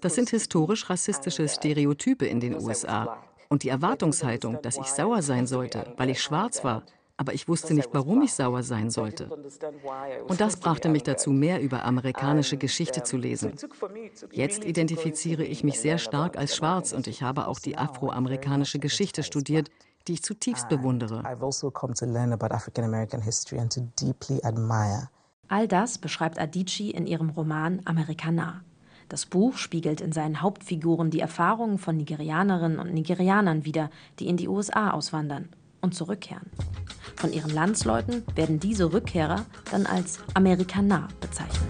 Das 0.00 0.16
sind 0.16 0.30
historisch 0.30 0.90
rassistische 0.90 1.48
Stereotype 1.48 2.26
in 2.26 2.40
den 2.40 2.60
USA. 2.60 3.22
Und 3.48 3.62
die 3.62 3.68
Erwartungshaltung, 3.68 4.60
dass 4.62 4.78
ich 4.78 4.86
sauer 4.86 5.22
sein 5.22 5.46
sollte, 5.46 5.94
weil 5.96 6.10
ich 6.10 6.20
schwarz 6.20 6.64
war, 6.64 6.82
aber 7.16 7.32
ich 7.32 7.46
wusste 7.46 7.74
nicht, 7.74 7.90
warum 7.92 8.22
ich 8.22 8.32
sauer 8.32 8.62
sein 8.62 8.90
sollte. 8.90 9.28
Und 10.26 10.40
das 10.40 10.56
brachte 10.56 10.88
mich 10.88 11.04
dazu, 11.04 11.30
mehr 11.30 11.60
über 11.60 11.84
amerikanische 11.84 12.56
Geschichte 12.56 13.04
zu 13.04 13.16
lesen. 13.16 13.52
Jetzt 14.32 14.64
identifiziere 14.64 15.44
ich 15.44 15.62
mich 15.62 15.80
sehr 15.80 15.98
stark 15.98 16.36
als 16.36 16.56
schwarz 16.56 16.92
und 16.92 17.06
ich 17.06 17.22
habe 17.22 17.46
auch 17.46 17.60
die 17.60 17.78
afroamerikanische 17.78 18.80
Geschichte 18.80 19.22
studiert, 19.22 19.70
die 20.08 20.14
ich 20.14 20.22
zutiefst 20.22 20.68
bewundere. 20.68 21.24
Also 21.24 21.70
All 25.48 25.68
das 25.68 25.98
beschreibt 25.98 26.38
Adichie 26.38 26.90
in 26.90 27.06
ihrem 27.06 27.30
Roman 27.30 27.80
Amerikaner. 27.84 28.64
Das 29.08 29.26
Buch 29.26 29.56
spiegelt 29.56 30.00
in 30.00 30.12
seinen 30.12 30.40
Hauptfiguren 30.42 31.10
die 31.10 31.20
Erfahrungen 31.20 31.78
von 31.78 31.96
Nigerianerinnen 31.96 32.78
und 32.78 32.92
Nigerianern 32.92 33.64
wider, 33.64 33.90
die 34.18 34.26
in 34.26 34.36
die 34.36 34.48
USA 34.48 34.90
auswandern 34.90 35.50
und 35.84 35.94
zurückkehren. 35.94 36.50
Von 37.14 37.32
ihren 37.32 37.50
Landsleuten 37.50 38.24
werden 38.34 38.58
diese 38.58 38.92
Rückkehrer 38.92 39.46
dann 39.70 39.86
als 39.86 40.18
Amerikaner 40.34 41.08
bezeichnet. 41.20 41.62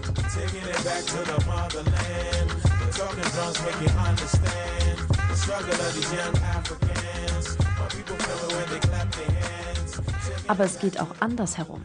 Aber 10.47 10.63
es 10.63 10.79
geht 10.79 10.99
auch 10.99 11.15
andersherum. 11.19 11.81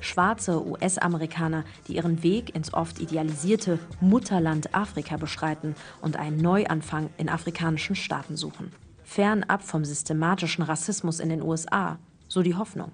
Schwarze 0.00 0.66
US-Amerikaner, 0.66 1.64
die 1.86 1.96
ihren 1.96 2.22
Weg 2.22 2.54
ins 2.56 2.74
oft 2.74 2.98
idealisierte 2.98 3.78
Mutterland 4.00 4.74
Afrika 4.74 5.16
beschreiten 5.16 5.76
und 6.00 6.16
einen 6.16 6.38
Neuanfang 6.38 7.10
in 7.18 7.28
afrikanischen 7.28 7.94
Staaten 7.94 8.36
suchen 8.36 8.72
fernab 9.12 9.62
vom 9.62 9.84
systematischen 9.84 10.64
Rassismus 10.64 11.20
in 11.20 11.28
den 11.28 11.42
USA, 11.42 11.98
so 12.28 12.42
die 12.42 12.54
Hoffnung. 12.54 12.92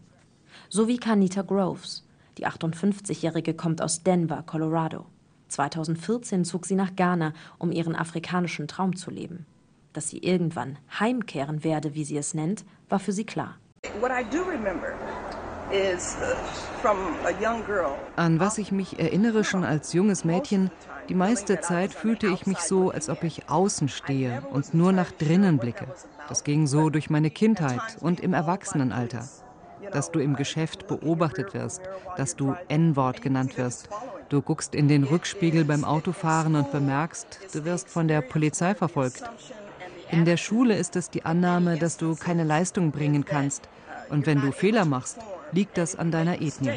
So 0.68 0.88
wie 0.88 0.98
Kanita 0.98 1.42
Groves. 1.42 2.04
Die 2.38 2.46
58-Jährige 2.46 3.54
kommt 3.54 3.80
aus 3.80 4.02
Denver, 4.02 4.42
Colorado. 4.44 5.06
2014 5.46 6.44
zog 6.44 6.66
sie 6.66 6.74
nach 6.74 6.96
Ghana, 6.96 7.32
um 7.58 7.70
ihren 7.70 7.94
afrikanischen 7.94 8.66
Traum 8.66 8.96
zu 8.96 9.12
leben. 9.12 9.46
Dass 9.92 10.08
sie 10.08 10.18
irgendwann 10.18 10.78
heimkehren 10.98 11.62
werde, 11.62 11.94
wie 11.94 12.04
sie 12.04 12.16
es 12.16 12.34
nennt, 12.34 12.64
war 12.88 12.98
für 12.98 13.12
sie 13.12 13.24
klar. 13.24 13.56
What 14.00 14.10
I 14.10 14.24
do 14.24 14.42
remember 14.42 14.94
An 18.16 18.40
was 18.40 18.58
ich 18.58 18.72
mich 18.72 18.98
erinnere 18.98 19.44
schon 19.44 19.64
als 19.64 19.92
junges 19.92 20.24
Mädchen, 20.24 20.70
die 21.08 21.14
meiste 21.14 21.60
Zeit 21.60 21.92
fühlte 21.92 22.26
ich 22.26 22.46
mich 22.46 22.58
so, 22.58 22.90
als 22.90 23.08
ob 23.08 23.22
ich 23.24 23.48
außen 23.48 23.88
stehe 23.88 24.42
und 24.50 24.74
nur 24.74 24.92
nach 24.92 25.10
drinnen 25.10 25.58
blicke. 25.58 25.86
Das 26.28 26.44
ging 26.44 26.66
so 26.66 26.90
durch 26.90 27.10
meine 27.10 27.30
Kindheit 27.30 27.96
und 28.00 28.20
im 28.20 28.34
Erwachsenenalter. 28.34 29.28
Dass 29.92 30.10
du 30.10 30.20
im 30.20 30.36
Geschäft 30.36 30.86
beobachtet 30.86 31.54
wirst, 31.54 31.82
dass 32.16 32.36
du 32.36 32.54
N-Wort 32.68 33.22
genannt 33.22 33.56
wirst. 33.56 33.88
Du 34.28 34.42
guckst 34.42 34.74
in 34.74 34.88
den 34.88 35.04
Rückspiegel 35.04 35.64
beim 35.64 35.84
Autofahren 35.84 36.56
und 36.56 36.72
bemerkst, 36.72 37.40
du 37.52 37.64
wirst 37.64 37.88
von 37.88 38.08
der 38.08 38.20
Polizei 38.20 38.74
verfolgt. 38.74 39.22
In 40.10 40.24
der 40.24 40.36
Schule 40.36 40.76
ist 40.76 40.96
es 40.96 41.10
die 41.10 41.24
Annahme, 41.24 41.78
dass 41.78 41.96
du 41.96 42.14
keine 42.14 42.44
Leistung 42.44 42.90
bringen 42.90 43.24
kannst. 43.24 43.68
Und 44.10 44.26
wenn 44.26 44.40
du 44.40 44.52
Fehler 44.52 44.84
machst, 44.84 45.18
liegt 45.52 45.78
das 45.78 45.96
an 45.96 46.10
deiner 46.10 46.40
Ethnie. 46.40 46.70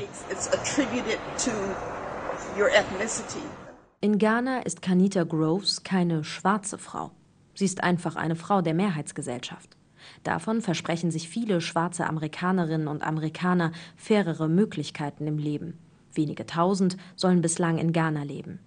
In 4.01 4.17
Ghana 4.17 4.59
ist 4.61 4.81
Kanita 4.81 5.23
Groves 5.23 5.83
keine 5.83 6.23
schwarze 6.23 6.77
Frau. 6.77 7.11
Sie 7.53 7.65
ist 7.65 7.83
einfach 7.83 8.15
eine 8.15 8.35
Frau 8.35 8.61
der 8.61 8.73
Mehrheitsgesellschaft. 8.73 9.77
Davon 10.23 10.61
versprechen 10.61 11.11
sich 11.11 11.29
viele 11.29 11.61
schwarze 11.61 12.07
Amerikanerinnen 12.07 12.87
und 12.87 13.03
Amerikaner 13.03 13.71
fairere 13.95 14.49
Möglichkeiten 14.49 15.27
im 15.27 15.37
Leben. 15.37 15.77
Wenige 16.13 16.45
tausend 16.45 16.97
sollen 17.15 17.41
bislang 17.41 17.77
in 17.77 17.93
Ghana 17.93 18.23
leben. 18.23 18.59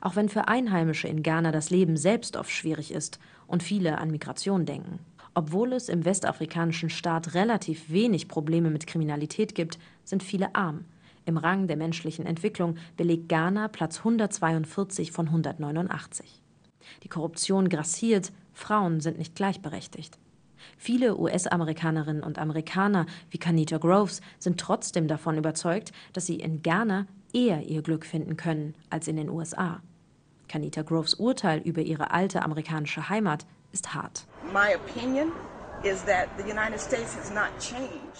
Auch 0.00 0.16
wenn 0.16 0.28
für 0.28 0.48
Einheimische 0.48 1.08
in 1.08 1.22
Ghana 1.22 1.52
das 1.52 1.70
Leben 1.70 1.96
selbst 1.96 2.36
oft 2.36 2.50
schwierig 2.50 2.92
ist 2.92 3.18
und 3.46 3.62
viele 3.62 3.98
an 3.98 4.10
Migration 4.10 4.66
denken. 4.66 4.98
Obwohl 5.38 5.74
es 5.74 5.90
im 5.90 6.06
westafrikanischen 6.06 6.88
Staat 6.88 7.34
relativ 7.34 7.90
wenig 7.90 8.26
Probleme 8.26 8.70
mit 8.70 8.86
Kriminalität 8.86 9.54
gibt, 9.54 9.78
sind 10.02 10.22
viele 10.22 10.54
arm. 10.54 10.86
Im 11.26 11.36
Rang 11.36 11.66
der 11.66 11.76
menschlichen 11.76 12.24
Entwicklung 12.24 12.78
belegt 12.96 13.28
Ghana 13.28 13.68
Platz 13.68 13.98
142 13.98 15.12
von 15.12 15.26
189. 15.26 16.40
Die 17.02 17.08
Korruption 17.08 17.68
grassiert, 17.68 18.32
Frauen 18.54 19.00
sind 19.00 19.18
nicht 19.18 19.34
gleichberechtigt. 19.34 20.18
Viele 20.78 21.18
US-Amerikanerinnen 21.18 22.22
und 22.22 22.38
Amerikaner 22.38 23.04
wie 23.28 23.36
Kanita 23.36 23.76
Groves 23.76 24.22
sind 24.38 24.58
trotzdem 24.58 25.06
davon 25.06 25.36
überzeugt, 25.36 25.92
dass 26.14 26.24
sie 26.24 26.36
in 26.36 26.62
Ghana 26.62 27.06
eher 27.34 27.60
ihr 27.60 27.82
Glück 27.82 28.06
finden 28.06 28.38
können 28.38 28.74
als 28.88 29.06
in 29.06 29.16
den 29.16 29.28
USA. 29.28 29.82
Kanita 30.48 30.80
Groves 30.80 31.12
Urteil 31.12 31.60
über 31.60 31.82
ihre 31.82 32.10
alte 32.10 32.42
amerikanische 32.42 33.10
Heimat 33.10 33.44
ist 33.70 33.92
hart. 33.92 34.26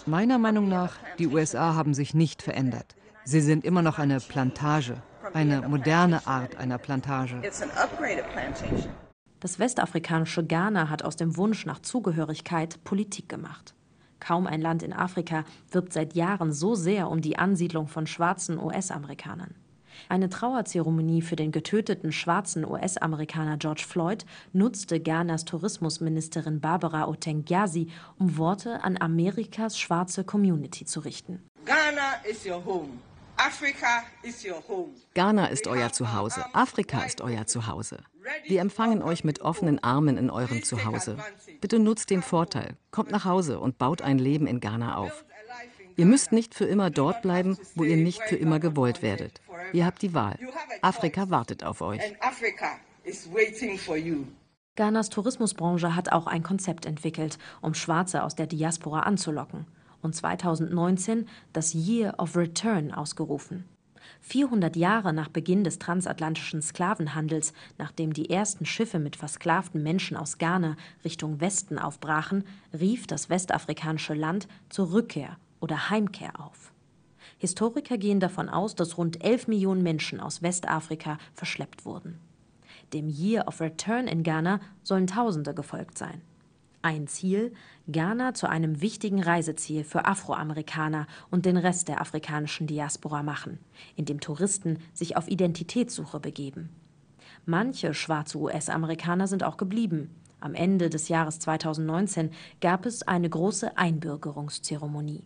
Meiner 0.06 0.38
Meinung 0.38 0.68
nach, 0.68 0.92
die 1.18 1.26
USA 1.26 1.74
haben 1.74 1.94
sich 1.94 2.14
nicht 2.14 2.42
verändert. 2.42 2.94
Sie 3.24 3.40
sind 3.40 3.64
immer 3.64 3.82
noch 3.82 3.98
eine 3.98 4.20
Plantage, 4.20 5.02
eine 5.32 5.62
moderne 5.68 6.26
Art 6.26 6.56
einer 6.56 6.78
Plantage. 6.78 7.40
Das 9.40 9.58
westafrikanische 9.58 10.44
Ghana 10.44 10.88
hat 10.88 11.02
aus 11.02 11.16
dem 11.16 11.36
Wunsch 11.36 11.66
nach 11.66 11.80
Zugehörigkeit 11.80 12.82
Politik 12.84 13.28
gemacht. 13.28 13.74
Kaum 14.20 14.46
ein 14.46 14.60
Land 14.60 14.82
in 14.82 14.92
Afrika 14.92 15.44
wirbt 15.70 15.92
seit 15.92 16.14
Jahren 16.14 16.52
so 16.52 16.74
sehr 16.74 17.10
um 17.10 17.20
die 17.20 17.38
Ansiedlung 17.38 17.86
von 17.86 18.06
schwarzen 18.06 18.58
US-Amerikanern. 18.58 19.54
Eine 20.08 20.28
Trauerzeremonie 20.28 21.22
für 21.22 21.36
den 21.36 21.52
getöteten 21.52 22.12
schwarzen 22.12 22.64
US-Amerikaner 22.64 23.56
George 23.56 23.84
Floyd 23.86 24.24
nutzte 24.52 25.00
Ghanas 25.00 25.44
Tourismusministerin 25.44 26.60
Barbara 26.60 27.08
Otengyasi, 27.08 27.88
um 28.18 28.36
Worte 28.36 28.82
an 28.84 28.96
Amerikas 29.00 29.78
schwarze 29.78 30.24
Community 30.24 30.84
zu 30.84 31.00
richten. 31.00 31.42
Ghana 31.64 32.28
is 32.28 32.46
your 32.46 32.64
home. 32.64 32.98
Africa 33.36 34.04
is 34.22 34.44
your 34.44 34.62
home. 34.66 34.94
Ghana 35.14 35.46
ist 35.46 35.66
euer 35.66 35.92
Zuhause. 35.92 36.44
Afrika 36.54 37.02
ist 37.02 37.20
euer 37.20 37.46
Zuhause. 37.46 37.98
Wir 38.46 38.60
empfangen 38.60 39.02
euch 39.02 39.24
mit 39.24 39.40
offenen 39.40 39.82
Armen 39.82 40.16
in 40.16 40.30
eurem 40.30 40.62
Zuhause. 40.62 41.16
Bitte 41.60 41.78
nutzt 41.78 42.10
den 42.10 42.22
Vorteil, 42.22 42.76
kommt 42.90 43.10
nach 43.10 43.24
Hause 43.24 43.60
und 43.60 43.78
baut 43.78 44.00
ein 44.02 44.18
Leben 44.18 44.46
in 44.46 44.60
Ghana 44.60 44.96
auf. 44.96 45.24
Ihr 45.96 46.06
müsst 46.06 46.30
nicht 46.30 46.54
für 46.54 46.66
immer 46.66 46.90
dort 46.90 47.22
bleiben, 47.22 47.56
wo 47.74 47.84
ihr 47.84 47.96
nicht 47.96 48.22
für 48.22 48.36
immer 48.36 48.60
gewollt 48.60 49.00
werdet. 49.02 49.40
Ihr 49.72 49.86
habt 49.86 50.02
die 50.02 50.12
Wahl. 50.12 50.38
Afrika 50.82 51.30
wartet 51.30 51.64
auf 51.64 51.80
euch. 51.80 52.02
Ghanas 54.76 55.08
Tourismusbranche 55.08 55.96
hat 55.96 56.12
auch 56.12 56.26
ein 56.26 56.42
Konzept 56.42 56.84
entwickelt, 56.84 57.38
um 57.62 57.72
Schwarze 57.72 58.22
aus 58.22 58.34
der 58.34 58.46
Diaspora 58.46 59.00
anzulocken 59.00 59.66
und 60.02 60.14
2019 60.14 61.28
das 61.54 61.72
Year 61.72 62.14
of 62.18 62.36
Return 62.36 62.92
ausgerufen. 62.92 63.64
400 64.20 64.76
Jahre 64.76 65.12
nach 65.12 65.28
Beginn 65.28 65.64
des 65.64 65.78
transatlantischen 65.78 66.60
Sklavenhandels, 66.60 67.54
nachdem 67.78 68.12
die 68.12 68.28
ersten 68.28 68.66
Schiffe 68.66 68.98
mit 68.98 69.16
versklavten 69.16 69.82
Menschen 69.82 70.16
aus 70.16 70.38
Ghana 70.38 70.76
Richtung 71.04 71.40
Westen 71.40 71.78
aufbrachen, 71.78 72.44
rief 72.78 73.06
das 73.06 73.30
westafrikanische 73.30 74.14
Land 74.14 74.46
zur 74.68 74.92
Rückkehr 74.92 75.38
oder 75.60 75.90
Heimkehr 75.90 76.40
auf. 76.40 76.72
Historiker 77.38 77.98
gehen 77.98 78.20
davon 78.20 78.48
aus, 78.48 78.74
dass 78.74 78.96
rund 78.98 79.22
11 79.22 79.48
Millionen 79.48 79.82
Menschen 79.82 80.20
aus 80.20 80.42
Westafrika 80.42 81.18
verschleppt 81.34 81.84
wurden. 81.84 82.18
Dem 82.92 83.08
Year 83.08 83.46
of 83.48 83.60
Return 83.60 84.06
in 84.06 84.22
Ghana 84.22 84.60
sollen 84.82 85.06
Tausende 85.06 85.54
gefolgt 85.54 85.98
sein. 85.98 86.22
Ein 86.82 87.08
Ziel, 87.08 87.52
Ghana 87.88 88.32
zu 88.34 88.48
einem 88.48 88.80
wichtigen 88.80 89.20
Reiseziel 89.20 89.82
für 89.82 90.04
Afroamerikaner 90.04 91.08
und 91.30 91.44
den 91.44 91.56
Rest 91.56 91.88
der 91.88 92.00
afrikanischen 92.00 92.68
Diaspora 92.68 93.24
machen, 93.24 93.58
indem 93.96 94.20
Touristen 94.20 94.78
sich 94.94 95.16
auf 95.16 95.26
Identitätssuche 95.26 96.20
begeben. 96.20 96.70
Manche 97.44 97.92
schwarze 97.92 98.38
US-Amerikaner 98.38 99.26
sind 99.26 99.42
auch 99.42 99.56
geblieben. 99.56 100.14
Am 100.38 100.54
Ende 100.54 100.88
des 100.88 101.08
Jahres 101.08 101.40
2019 101.40 102.30
gab 102.60 102.86
es 102.86 103.02
eine 103.02 103.28
große 103.28 103.76
Einbürgerungszeremonie. 103.76 105.24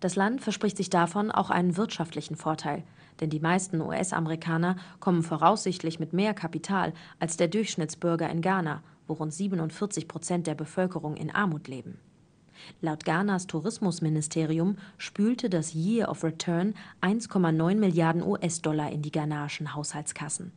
Das 0.00 0.16
Land 0.16 0.40
verspricht 0.40 0.76
sich 0.76 0.90
davon 0.90 1.30
auch 1.30 1.50
einen 1.50 1.76
wirtschaftlichen 1.76 2.36
Vorteil, 2.36 2.82
denn 3.20 3.30
die 3.30 3.40
meisten 3.40 3.80
US-Amerikaner 3.80 4.76
kommen 4.98 5.22
voraussichtlich 5.22 6.00
mit 6.00 6.12
mehr 6.12 6.34
Kapital 6.34 6.92
als 7.18 7.36
der 7.36 7.48
Durchschnittsbürger 7.48 8.28
in 8.30 8.40
Ghana 8.40 8.82
wo 9.10 9.14
rund 9.14 9.34
47 9.34 10.06
Prozent 10.06 10.46
der 10.46 10.54
Bevölkerung 10.54 11.16
in 11.16 11.34
Armut 11.34 11.66
leben. 11.66 11.98
Laut 12.80 13.04
Ghanas 13.04 13.48
Tourismusministerium 13.48 14.76
spülte 14.98 15.50
das 15.50 15.74
Year 15.74 16.08
of 16.08 16.22
Return 16.22 16.74
1,9 17.00 17.74
Milliarden 17.74 18.22
US-Dollar 18.22 18.92
in 18.92 19.02
die 19.02 19.10
ghanaischen 19.10 19.74
Haushaltskassen. 19.74 20.52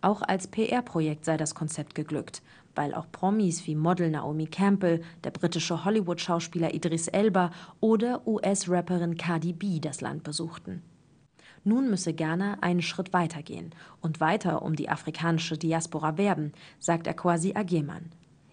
Auch 0.00 0.22
als 0.22 0.46
PR-Projekt 0.48 1.24
sei 1.24 1.36
das 1.36 1.54
Konzept 1.54 1.94
geglückt, 1.94 2.42
weil 2.74 2.94
auch 2.94 3.06
Promis 3.12 3.66
wie 3.66 3.74
Model 3.74 4.10
Naomi 4.10 4.46
Campbell, 4.46 5.02
der 5.24 5.30
britische 5.30 5.84
Hollywood-Schauspieler 5.84 6.74
Idris 6.74 7.08
Elba 7.08 7.50
oder 7.80 8.26
US-Rapperin 8.26 9.16
Cardi 9.16 9.52
B 9.52 9.80
das 9.80 10.00
Land 10.00 10.24
besuchten. 10.24 10.82
Nun 11.64 11.90
müsse 11.90 12.12
Ghana 12.12 12.58
einen 12.60 12.82
Schritt 12.82 13.12
weitergehen 13.12 13.74
und 14.00 14.20
weiter 14.20 14.62
um 14.62 14.74
die 14.74 14.88
afrikanische 14.88 15.56
Diaspora 15.56 16.18
werben, 16.18 16.52
sagt 16.80 17.06
Akwasi 17.06 17.54
Ageman. 17.54 18.10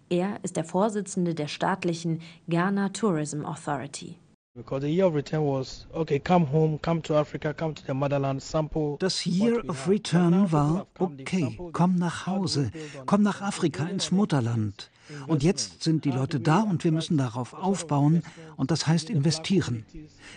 Er 0.09 0.39
ist 0.43 0.57
der 0.57 0.63
Vorsitzende 0.63 1.33
der 1.33 1.47
staatlichen 1.47 2.21
Ghana 2.47 2.89
Tourism 2.89 3.45
Authority. 3.45 4.17
Das 8.99 9.25
Year 9.25 9.69
of 9.69 9.87
Return 9.87 10.51
war, 10.51 10.87
okay, 10.97 11.57
komm 11.71 11.95
nach 11.95 12.27
Hause, 12.27 12.71
komm 13.05 13.23
nach 13.23 13.41
Afrika 13.41 13.85
ins 13.85 14.11
Mutterland. 14.11 14.91
Und 15.27 15.43
jetzt 15.43 15.83
sind 15.83 16.05
die 16.05 16.11
Leute 16.11 16.39
da 16.39 16.61
und 16.61 16.83
wir 16.83 16.91
müssen 16.91 17.17
darauf 17.17 17.53
aufbauen. 17.53 18.21
und 18.57 18.71
das 18.71 18.87
heißt 18.87 19.09
investieren. 19.09 19.85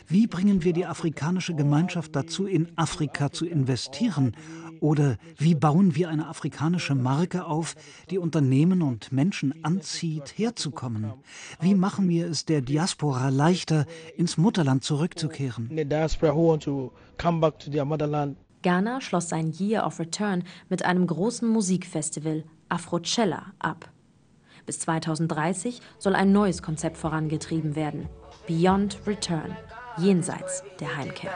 Wie 0.09 0.27
bringen 0.27 0.65
wir 0.65 0.73
die 0.73 0.87
afrikanische 0.87 1.55
Gemeinschaft 1.55 2.15
dazu, 2.15 2.47
in 2.47 2.69
Afrika 2.77 3.33
zu 3.33 3.47
investieren? 3.47 4.35
Oder 4.83 5.17
wie 5.39 5.55
bauen 5.55 5.95
wir 5.95 6.09
eine 6.09 6.27
afrikanische 6.27 6.97
Marke 6.97 7.45
auf, 7.45 7.77
die 8.11 8.19
Unternehmen 8.19 8.83
und 8.83 9.13
Menschen 9.13 9.65
anzieht, 9.65 10.35
herzukommen? 10.37 11.13
Wie 11.61 11.77
machen 11.77 12.09
wir 12.09 12.27
es 12.27 12.47
der 12.47 12.63
Diaspora 12.63 13.29
leichter, 13.29 13.87
ins 14.17 14.37
Mutterland 14.39 14.83
zurückzukehren? 14.83 15.71
Ghana 18.63 19.01
schloss 19.01 19.29
sein 19.29 19.53
Year 19.53 19.87
of 19.87 20.01
Return 20.01 20.43
mit 20.69 20.85
einem 20.85 21.07
großen 21.07 21.49
Musikfestival, 21.49 22.43
Afrocella, 22.69 23.53
ab. 23.61 23.89
Bis 24.67 24.81
2030 24.81 25.81
soll 25.99 26.17
ein 26.17 26.33
neues 26.33 26.61
Konzept 26.61 26.97
vorangetrieben 26.97 27.77
werden. 27.77 28.09
Beyond 28.49 28.99
Return, 29.07 29.57
jenseits 29.97 30.65
der 30.81 30.97
Heimkehr. 30.97 31.31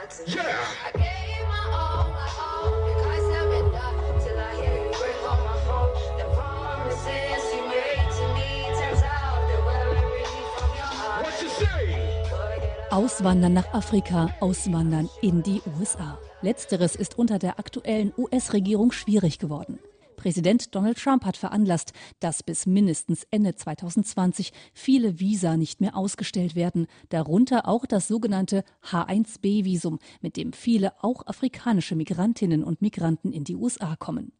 Auswandern 12.91 13.53
nach 13.53 13.75
Afrika, 13.75 14.33
auswandern 14.39 15.09
in 15.21 15.43
die 15.43 15.61
USA. 15.77 16.19
Letzteres 16.41 16.95
ist 16.95 17.19
unter 17.19 17.41
der 17.41 17.59
aktuellen 17.59 18.13
US-Regierung 18.17 18.93
schwierig 18.93 19.41
geworden. 19.41 19.81
Präsident 20.15 20.73
Donald 20.73 20.97
Trump 20.97 21.25
hat 21.25 21.37
veranlasst, 21.37 21.93
dass 22.21 22.45
bis 22.45 22.65
mindestens 22.65 23.27
Ende 23.33 23.57
2020 23.57 24.53
viele 24.73 25.19
Visa 25.19 25.57
nicht 25.57 25.81
mehr 25.81 25.97
ausgestellt 25.97 26.55
werden, 26.55 26.87
darunter 27.09 27.67
auch 27.67 27.87
das 27.87 28.07
sogenannte 28.07 28.63
H1B-Visum, 28.89 29.99
mit 30.21 30.37
dem 30.37 30.53
viele 30.53 30.93
auch 31.03 31.27
afrikanische 31.27 31.97
Migrantinnen 31.97 32.63
und 32.63 32.83
Migranten 32.83 33.33
in 33.33 33.43
die 33.43 33.57
USA 33.57 33.97
kommen. 33.97 34.31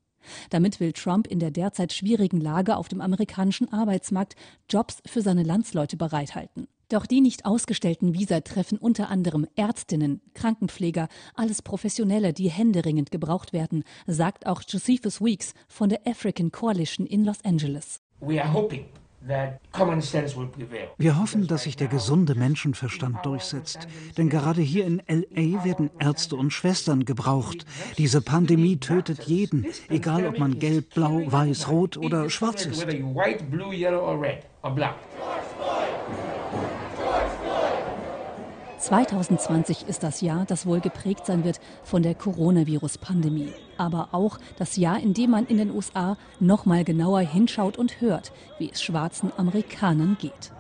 Damit 0.51 0.79
will 0.79 0.93
Trump 0.93 1.27
in 1.27 1.41
der 1.41 1.51
derzeit 1.51 1.93
schwierigen 1.93 2.41
Lage 2.41 2.77
auf 2.77 2.89
dem 2.89 3.01
amerikanischen 3.01 3.73
Arbeitsmarkt 3.73 4.37
Jobs 4.71 5.03
für 5.05 5.21
seine 5.21 5.43
Landsleute 5.43 5.97
bereithalten. 5.97 6.69
Doch 6.89 7.07
die 7.07 7.21
nicht 7.21 7.47
ausgestellten 7.47 8.15
Visa 8.15 8.41
treffen 8.41 8.79
unter 8.79 9.11
anderem 9.11 9.47
Ärztinnen, 9.57 10.21
Krankenpfleger, 10.35 11.09
alles 11.35 11.61
Professionelle, 11.61 12.33
die 12.33 12.49
händeringend 12.49 13.11
gebraucht 13.11 13.53
werden, 13.53 13.83
sagt 14.07 14.47
auch 14.47 14.63
Josephus 14.67 15.21
Weeks 15.21 15.53
von 15.67 15.89
der 15.89 16.07
African 16.07 16.53
Coalition 16.53 17.05
in 17.05 17.25
Los 17.25 17.45
Angeles. 17.45 18.01
Wir 20.99 21.19
hoffen, 21.19 21.47
dass 21.49 21.65
sich 21.65 21.75
der 21.75 21.89
gesunde 21.89 22.37
Menschenverstand 22.37 23.27
durchsetzt. 23.27 23.89
Denn 24.17 24.29
gerade 24.29 24.63
hier 24.63 24.87
in 24.87 25.03
LA 25.09 25.65
werden 25.65 25.91
Ärzte 25.99 26.37
und 26.37 26.53
Schwestern 26.53 27.05
gebraucht. 27.05 27.67
Diese 27.99 28.21
Pandemie 28.21 28.77
tötet 28.77 29.25
jeden, 29.25 29.67
egal 29.89 30.27
ob 30.27 30.39
man 30.39 30.61
gelb, 30.61 30.95
blau, 30.95 31.21
weiß, 31.27 31.69
rot 31.69 31.97
oder 31.97 32.31
schwarz 32.31 32.67
ist. 32.67 32.87
2020 38.79 39.89
ist 39.89 40.03
das 40.03 40.21
Jahr, 40.21 40.45
das 40.45 40.67
wohl 40.67 40.81
geprägt 40.81 41.27
sein 41.27 41.45
wird 41.45 41.61
von 41.83 42.03
der 42.03 42.15
Coronavirus-Pandemie. 42.15 43.53
Aber 43.79 44.09
auch 44.13 44.39
das 44.59 44.77
Jahr, 44.77 45.01
in 45.01 45.15
dem 45.15 45.31
man 45.31 45.47
in 45.47 45.59
den 45.59 45.71
USA 45.71 46.17
noch 46.41 46.67
mal 46.67 46.85
genauer 46.85 47.21
hinschaut 47.21 47.79
und 47.79 48.01
hört, 48.01 48.33
wie 48.59 48.71
es 48.71 48.83
schwarzen 48.83 49.33
Amerikanern 49.37 50.17
geht. 50.21 50.53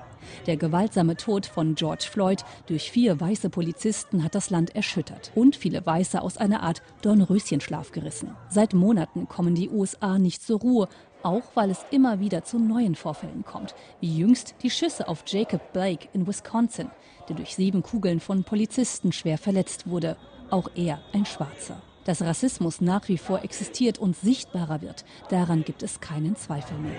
Der 0.46 0.57
gewaltsame 0.57 1.16
Tod 1.16 1.46
von 1.46 1.74
George 1.74 2.07
Floyd 2.11 2.44
durch 2.66 2.90
vier 2.90 3.20
weiße 3.20 3.50
Polizisten 3.50 4.24
hat 4.24 4.35
das 4.35 4.50
Land 4.50 4.74
erschüttert 4.74 5.31
und 5.35 5.57
viele 5.57 5.85
Weiße 5.85 6.20
aus 6.20 6.37
einer 6.37 6.62
Art 6.62 6.83
Dornröschenschlaf 7.02 7.92
gerissen. 7.92 8.35
Seit 8.48 8.74
Monaten 8.74 9.29
kommen 9.29 9.55
die 9.55 9.70
USA 9.70 10.18
nicht 10.18 10.42
zur 10.42 10.61
Ruhe, 10.61 10.88
auch 11.22 11.44
weil 11.55 11.70
es 11.70 11.85
immer 11.90 12.20
wieder 12.20 12.44
zu 12.44 12.59
neuen 12.59 12.94
Vorfällen 12.94 13.44
kommt, 13.44 13.74
wie 14.00 14.16
jüngst 14.16 14.55
die 14.62 14.70
Schüsse 14.70 15.09
auf 15.09 15.24
Jacob 15.26 15.72
Blake 15.72 16.09
in 16.12 16.26
Wisconsin, 16.26 16.90
der 17.29 17.37
durch 17.37 17.55
sieben 17.55 17.83
Kugeln 17.83 18.21
von 18.21 18.45
Polizisten 18.45 19.12
schwer 19.12 19.39
verletzt 19.39 19.89
wurde, 19.89 20.17
auch 20.51 20.71
er 20.75 21.01
ein 21.12 21.27
Schwarzer. 21.27 21.83
Dass 22.05 22.23
Rassismus 22.23 22.81
nach 22.81 23.09
wie 23.09 23.19
vor 23.19 23.43
existiert 23.43 23.99
und 23.99 24.17
sichtbarer 24.17 24.81
wird, 24.81 25.05
daran 25.29 25.65
gibt 25.65 25.83
es 25.83 26.01
keinen 26.01 26.37
Zweifel 26.37 26.79
mehr. 26.79 26.95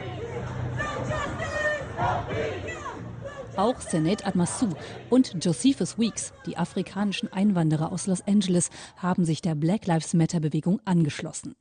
Auch 3.55 3.81
Senet 3.81 4.27
Admassou 4.27 4.69
und 5.09 5.43
Josephus 5.43 5.97
Weeks, 5.97 6.31
die 6.45 6.57
afrikanischen 6.57 7.31
Einwanderer 7.33 7.91
aus 7.91 8.05
Los 8.05 8.21
Angeles, 8.27 8.69
haben 8.97 9.25
sich 9.25 9.41
der 9.41 9.55
Black 9.55 9.87
Lives 9.87 10.13
Matter 10.13 10.39
Bewegung 10.39 10.79
angeschlossen. 10.85 11.55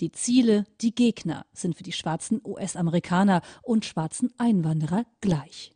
Die 0.00 0.10
Ziele, 0.10 0.64
die 0.80 0.94
Gegner 0.94 1.46
sind 1.52 1.76
für 1.76 1.82
die 1.82 1.92
schwarzen 1.92 2.40
US-Amerikaner 2.44 3.40
und 3.62 3.84
schwarzen 3.84 4.32
Einwanderer 4.36 5.04
gleich. 5.20 5.72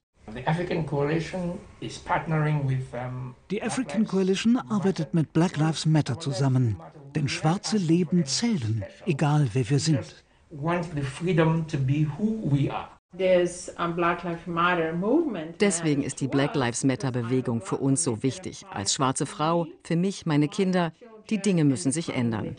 Die 3.50 3.62
African 3.62 4.06
Coalition 4.06 4.56
arbeitet 4.56 5.14
mit 5.14 5.32
Black 5.32 5.56
Lives 5.56 5.86
Matter 5.86 6.18
zusammen, 6.18 6.76
denn 7.14 7.28
schwarze 7.28 7.76
Leben 7.76 8.24
zählen, 8.24 8.84
egal 9.06 9.48
wer 9.52 9.68
wir 9.68 9.78
sind. 9.78 10.24
Deswegen 15.60 16.02
ist 16.02 16.20
die 16.20 16.28
Black 16.28 16.54
Lives 16.54 16.84
Matter 16.84 17.12
Bewegung 17.12 17.60
für 17.60 17.76
uns 17.76 18.02
so 18.02 18.22
wichtig. 18.22 18.64
Als 18.72 18.94
schwarze 18.94 19.26
Frau, 19.26 19.66
für 19.82 19.96
mich, 19.96 20.26
meine 20.26 20.48
Kinder. 20.48 20.92
Die 21.30 21.40
Dinge 21.40 21.64
müssen 21.64 21.90
sich 21.90 22.14
ändern. 22.14 22.54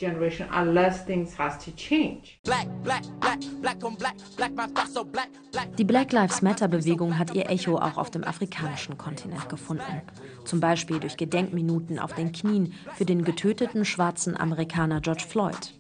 Die 5.78 5.84
Black 5.84 6.12
Lives 6.12 6.42
Matter 6.42 6.68
Bewegung 6.68 7.20
hat 7.20 7.36
ihr 7.36 7.50
Echo 7.50 7.76
auch 7.78 7.98
auf 7.98 8.10
dem 8.10 8.24
afrikanischen 8.24 8.98
Kontinent 8.98 9.50
gefunden. 9.50 10.02
Zum 10.46 10.60
Beispiel 10.60 11.00
durch 11.00 11.16
Gedenkminuten 11.16 12.00
auf 12.00 12.14
den 12.14 12.32
Knien 12.32 12.74
für 12.96 13.06
den 13.06 13.24
getöteten 13.24 13.86
schwarzen 13.86 14.36
Amerikaner 14.36 15.00
George 15.00 15.26
Floyd 15.28 15.76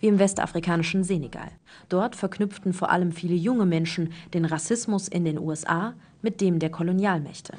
wie 0.00 0.08
im 0.08 0.18
westafrikanischen 0.18 1.04
Senegal. 1.04 1.50
Dort 1.88 2.16
verknüpften 2.16 2.72
vor 2.72 2.90
allem 2.90 3.12
viele 3.12 3.34
junge 3.34 3.66
Menschen 3.66 4.12
den 4.34 4.44
Rassismus 4.44 5.08
in 5.08 5.24
den 5.24 5.38
USA 5.38 5.94
mit 6.22 6.40
dem 6.40 6.58
der 6.58 6.70
Kolonialmächte. 6.70 7.54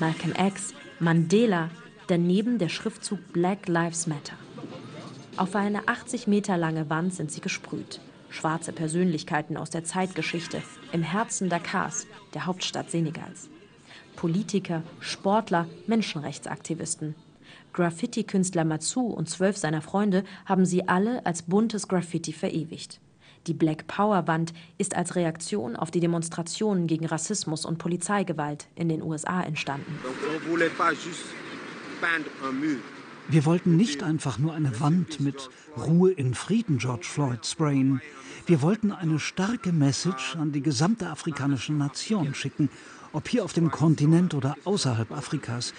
Malcolm 0.00 0.34
X, 0.38 0.74
Mandela, 0.98 1.70
daneben 2.08 2.58
der 2.58 2.68
Schriftzug 2.68 3.32
Black 3.32 3.68
Lives 3.68 4.06
Matter. 4.06 4.34
Auf 5.36 5.56
eine 5.56 5.88
80 5.88 6.26
Meter 6.26 6.56
lange 6.56 6.90
Wand 6.90 7.14
sind 7.14 7.32
sie 7.32 7.40
gesprüht. 7.40 8.00
Schwarze 8.30 8.72
Persönlichkeiten 8.72 9.56
aus 9.56 9.70
der 9.70 9.84
Zeitgeschichte 9.84 10.62
im 10.92 11.02
Herzen 11.02 11.48
Dakars, 11.48 12.06
der 12.34 12.46
Hauptstadt 12.46 12.90
Senegals. 12.90 13.48
Politiker, 14.16 14.82
Sportler, 15.00 15.66
Menschenrechtsaktivisten. 15.86 17.14
Graffiti-Künstler 17.74 18.64
Matsu 18.64 19.02
und 19.02 19.28
zwölf 19.28 19.56
seiner 19.58 19.82
Freunde 19.82 20.24
haben 20.46 20.64
sie 20.64 20.88
alle 20.88 21.26
als 21.26 21.42
buntes 21.42 21.88
Graffiti 21.88 22.32
verewigt. 22.32 23.00
Die 23.46 23.52
Black 23.52 23.86
Power 23.86 24.26
Wand 24.26 24.54
ist 24.78 24.96
als 24.96 25.16
Reaktion 25.16 25.76
auf 25.76 25.90
die 25.90 26.00
Demonstrationen 26.00 26.86
gegen 26.86 27.04
Rassismus 27.04 27.66
und 27.66 27.76
Polizeigewalt 27.76 28.68
in 28.74 28.88
den 28.88 29.02
USA 29.02 29.42
entstanden. 29.42 29.98
Wir 33.28 33.44
wollten 33.44 33.76
nicht 33.76 34.02
einfach 34.02 34.38
nur 34.38 34.54
eine 34.54 34.80
Wand 34.80 35.20
mit 35.20 35.50
Ruhe 35.76 36.12
in 36.12 36.34
Frieden 36.34 36.78
George 36.78 37.06
Floyd 37.06 37.44
sprayen. 37.44 38.00
Wir 38.46 38.62
wollten 38.62 38.92
eine 38.92 39.18
starke 39.18 39.72
Message 39.72 40.36
an 40.36 40.52
die 40.52 40.60
gesamte 40.62 41.08
afrikanische 41.08 41.72
Nation 41.72 42.34
schicken, 42.34 42.70
ob 43.12 43.28
hier 43.28 43.44
auf 43.44 43.52
dem 43.52 43.70
Kontinent 43.70 44.34
oder 44.34 44.56
außerhalb 44.64 45.10
Afrikas. 45.12 45.72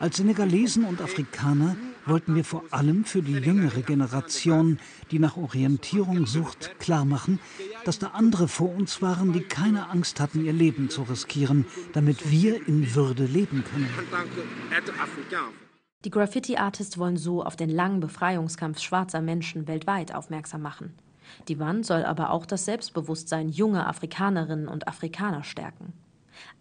Als 0.00 0.16
Senegalesen 0.16 0.86
und 0.86 1.02
Afrikaner 1.02 1.76
wollten 2.06 2.34
wir 2.34 2.42
vor 2.42 2.64
allem 2.70 3.04
für 3.04 3.20
die 3.20 3.34
jüngere 3.34 3.82
Generation, 3.82 4.78
die 5.10 5.18
nach 5.18 5.36
Orientierung 5.36 6.24
sucht, 6.24 6.78
klarmachen, 6.78 7.38
dass 7.84 7.98
da 7.98 8.08
andere 8.08 8.48
vor 8.48 8.74
uns 8.74 9.02
waren, 9.02 9.34
die 9.34 9.42
keine 9.42 9.90
Angst 9.90 10.18
hatten, 10.18 10.42
ihr 10.42 10.54
Leben 10.54 10.88
zu 10.88 11.02
riskieren, 11.02 11.66
damit 11.92 12.30
wir 12.30 12.66
in 12.66 12.94
Würde 12.94 13.26
leben 13.26 13.62
können. 13.62 13.90
Die 16.06 16.10
Graffiti-Artists 16.10 16.96
wollen 16.96 17.18
so 17.18 17.44
auf 17.44 17.56
den 17.56 17.68
langen 17.68 18.00
Befreiungskampf 18.00 18.80
schwarzer 18.80 19.20
Menschen 19.20 19.68
weltweit 19.68 20.14
aufmerksam 20.14 20.62
machen. 20.62 20.94
Die 21.48 21.58
Wand 21.58 21.84
soll 21.84 22.04
aber 22.04 22.30
auch 22.30 22.46
das 22.46 22.64
Selbstbewusstsein 22.64 23.50
junger 23.50 23.86
Afrikanerinnen 23.86 24.66
und 24.66 24.88
Afrikaner 24.88 25.44
stärken. 25.44 25.92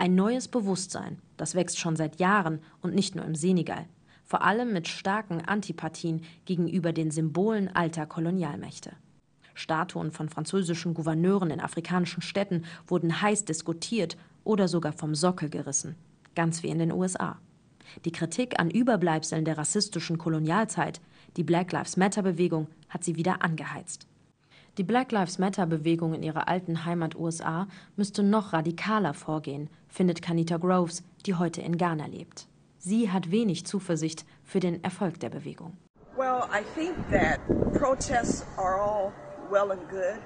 Ein 0.01 0.15
neues 0.15 0.47
Bewusstsein, 0.47 1.21
das 1.35 1.55
wächst 1.55 1.77
schon 1.77 1.97
seit 1.97 2.21
Jahren 2.21 2.61
und 2.81 2.95
nicht 2.95 3.15
nur 3.17 3.25
im 3.25 3.35
Senegal, 3.35 3.85
vor 4.23 4.43
allem 4.45 4.71
mit 4.71 4.87
starken 4.87 5.41
Antipathien 5.41 6.21
gegenüber 6.45 6.93
den 6.93 7.11
Symbolen 7.11 7.67
alter 7.75 8.05
Kolonialmächte. 8.05 8.93
Statuen 9.55 10.11
von 10.11 10.29
französischen 10.29 10.93
Gouverneuren 10.93 11.51
in 11.51 11.59
afrikanischen 11.59 12.21
Städten 12.21 12.63
wurden 12.87 13.21
heiß 13.21 13.43
diskutiert 13.43 14.15
oder 14.45 14.69
sogar 14.69 14.93
vom 14.93 15.15
Sockel 15.15 15.49
gerissen, 15.49 15.95
ganz 16.33 16.63
wie 16.63 16.69
in 16.69 16.79
den 16.79 16.93
USA. 16.93 17.37
Die 18.05 18.13
Kritik 18.13 18.57
an 18.57 18.71
Überbleibseln 18.71 19.43
der 19.43 19.57
rassistischen 19.57 20.17
Kolonialzeit, 20.17 21.01
die 21.35 21.43
Black 21.43 21.73
Lives 21.73 21.97
Matter 21.97 22.21
Bewegung, 22.21 22.67
hat 22.87 23.03
sie 23.03 23.17
wieder 23.17 23.43
angeheizt. 23.43 24.07
Die 24.79 24.85
Black 24.85 25.11
Lives 25.11 25.39
Matter-Bewegung 25.39 26.13
in 26.13 26.23
ihrer 26.23 26.47
alten 26.47 26.85
Heimat 26.85 27.13
USA 27.13 27.67
müsste 27.97 28.23
noch 28.23 28.53
radikaler 28.53 29.13
vorgehen, 29.13 29.69
findet 29.89 30.21
Kanita 30.21 30.55
Groves, 30.55 31.03
die 31.25 31.35
heute 31.35 31.59
in 31.61 31.77
Ghana 31.77 32.05
lebt. 32.05 32.47
Sie 32.77 33.11
hat 33.11 33.29
wenig 33.29 33.65
Zuversicht 33.65 34.25
für 34.41 34.61
den 34.61 34.81
Erfolg 34.81 35.19
der 35.19 35.31
Bewegung. 35.31 35.75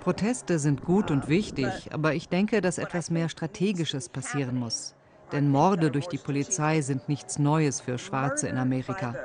Proteste 0.01 0.59
sind 0.59 0.85
gut 0.85 1.09
und 1.09 1.27
wichtig, 1.27 1.91
aber 1.91 2.13
ich 2.13 2.29
denke, 2.29 2.61
dass 2.61 2.77
etwas 2.77 3.09
mehr 3.09 3.29
Strategisches 3.29 4.07
passieren 4.07 4.59
muss. 4.59 4.93
Denn 5.33 5.49
Morde 5.49 5.89
durch 5.89 6.07
die 6.07 6.17
Polizei 6.17 6.81
sind 6.81 7.09
nichts 7.09 7.39
Neues 7.39 7.81
für 7.81 7.97
Schwarze 7.97 8.47
in 8.47 8.57
Amerika. 8.57 9.15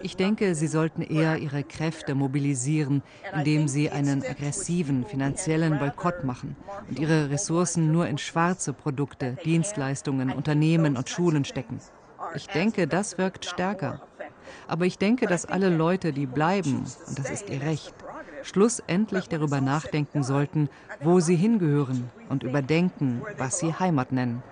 Ich 0.00 0.16
denke, 0.16 0.54
sie 0.54 0.66
sollten 0.66 1.02
eher 1.02 1.38
ihre 1.38 1.62
Kräfte 1.62 2.14
mobilisieren, 2.14 3.02
indem 3.34 3.68
sie 3.68 3.90
einen 3.90 4.22
aggressiven 4.24 5.04
finanziellen 5.04 5.78
Boykott 5.78 6.24
machen 6.24 6.56
und 6.88 6.98
ihre 6.98 7.30
Ressourcen 7.30 7.92
nur 7.92 8.06
in 8.06 8.18
schwarze 8.18 8.72
Produkte, 8.72 9.36
Dienstleistungen, 9.44 10.30
Unternehmen 10.30 10.96
und 10.96 11.08
Schulen 11.08 11.44
stecken. 11.44 11.80
Ich 12.34 12.46
denke, 12.48 12.86
das 12.86 13.16
wirkt 13.16 13.44
stärker. 13.44 14.02
Aber 14.66 14.86
ich 14.86 14.98
denke, 14.98 15.26
dass 15.26 15.46
alle 15.46 15.68
Leute, 15.68 16.12
die 16.12 16.26
bleiben, 16.26 16.84
und 17.06 17.18
das 17.18 17.30
ist 17.30 17.48
ihr 17.48 17.62
Recht, 17.62 17.94
schlussendlich 18.42 19.28
darüber 19.28 19.60
nachdenken 19.60 20.22
sollten, 20.22 20.68
wo 21.00 21.20
sie 21.20 21.36
hingehören 21.36 22.10
und 22.28 22.42
überdenken, 22.42 23.22
was 23.36 23.58
sie 23.58 23.74
Heimat 23.74 24.12
nennen. 24.12 24.42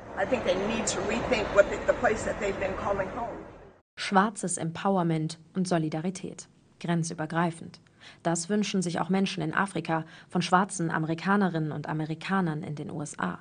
Schwarzes 3.95 4.57
Empowerment 4.57 5.39
und 5.55 5.69
Solidarität, 5.69 6.49
grenzübergreifend. 6.81 7.81
Das 8.25 8.49
wünschen 8.49 8.83
sich 8.83 8.99
auch 8.99 9.11
Menschen 9.11 9.45
in 9.45 9.55
Afrika 9.55 10.05
von 10.29 10.43
schwarzen 10.43 10.91
Amerikanerinnen 10.91 11.71
und 11.71 11.89
Amerikanern 11.89 12.65
in 12.65 12.75
den 12.75 12.91
USA. 12.91 13.39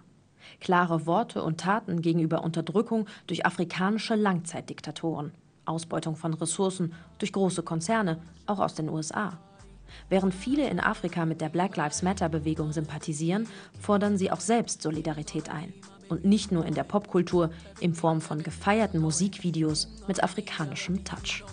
Klare 0.60 1.08
Worte 1.08 1.42
und 1.42 1.60
Taten 1.60 2.04
gegenüber 2.04 2.44
Unterdrückung 2.44 3.08
durch 3.26 3.44
afrikanische 3.48 4.14
Langzeitdiktatoren, 4.14 5.32
Ausbeutung 5.66 6.16
von 6.16 6.36
Ressourcen 6.36 6.94
durch 7.18 7.34
große 7.34 7.64
Konzerne, 7.64 8.22
auch 8.46 8.60
aus 8.60 8.76
den 8.76 8.90
USA. 8.90 9.40
Während 10.10 10.36
viele 10.36 10.70
in 10.70 10.80
Afrika 10.80 11.26
mit 11.26 11.42
der 11.42 11.50
Black 11.50 11.76
Lives 11.76 12.04
Matter-Bewegung 12.04 12.72
sympathisieren, 12.72 13.48
fordern 13.80 14.20
sie 14.20 14.30
auch 14.30 14.42
selbst 14.42 14.84
Solidarität 14.84 15.50
ein 15.50 15.74
und 16.10 16.26
nicht 16.26 16.52
nur 16.52 16.66
in 16.66 16.74
der 16.74 16.84
Popkultur 16.84 17.52
in 17.80 17.94
Form 17.94 18.22
von 18.22 18.44
gefeierten 18.44 19.00
Musikvideos 19.00 19.88
mit 20.08 20.24
afrikanischem 20.24 21.04
Touch. 21.04 21.44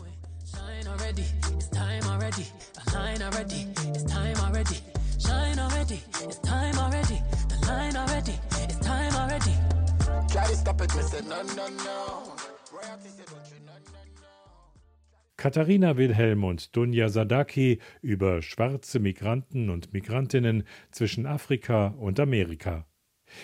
Katharina 15.37 15.97
Wilhelm 15.99 16.45
und 16.45 16.75
Dunja 16.75 17.09
Sadaki 17.11 17.79
über 18.01 18.41
schwarze 18.41 18.99
Migranten 18.99 19.69
und 19.69 19.93
Migrantinnen 19.93 20.65
zwischen 20.91 21.27
Afrika 21.27 21.89
und 21.99 22.19
Amerika. 22.19 22.87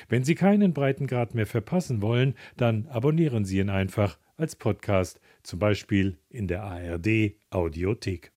Wenn 0.09 0.25
Sie 0.25 0.35
keinen 0.35 0.73
Breitengrad 0.73 1.35
mehr 1.35 1.47
verpassen 1.47 2.03
wollen, 2.03 2.35
dann 2.57 2.87
abonnieren 2.87 3.45
Sie 3.45 3.59
ihn 3.59 3.71
einfach 3.71 4.19
als 4.37 4.57
Podcast, 4.57 5.21
zum 5.43 5.59
Beispiel 5.59 6.19
in 6.29 6.49
der 6.49 6.63
ARD 6.63 7.35
Audiothek. 7.51 8.33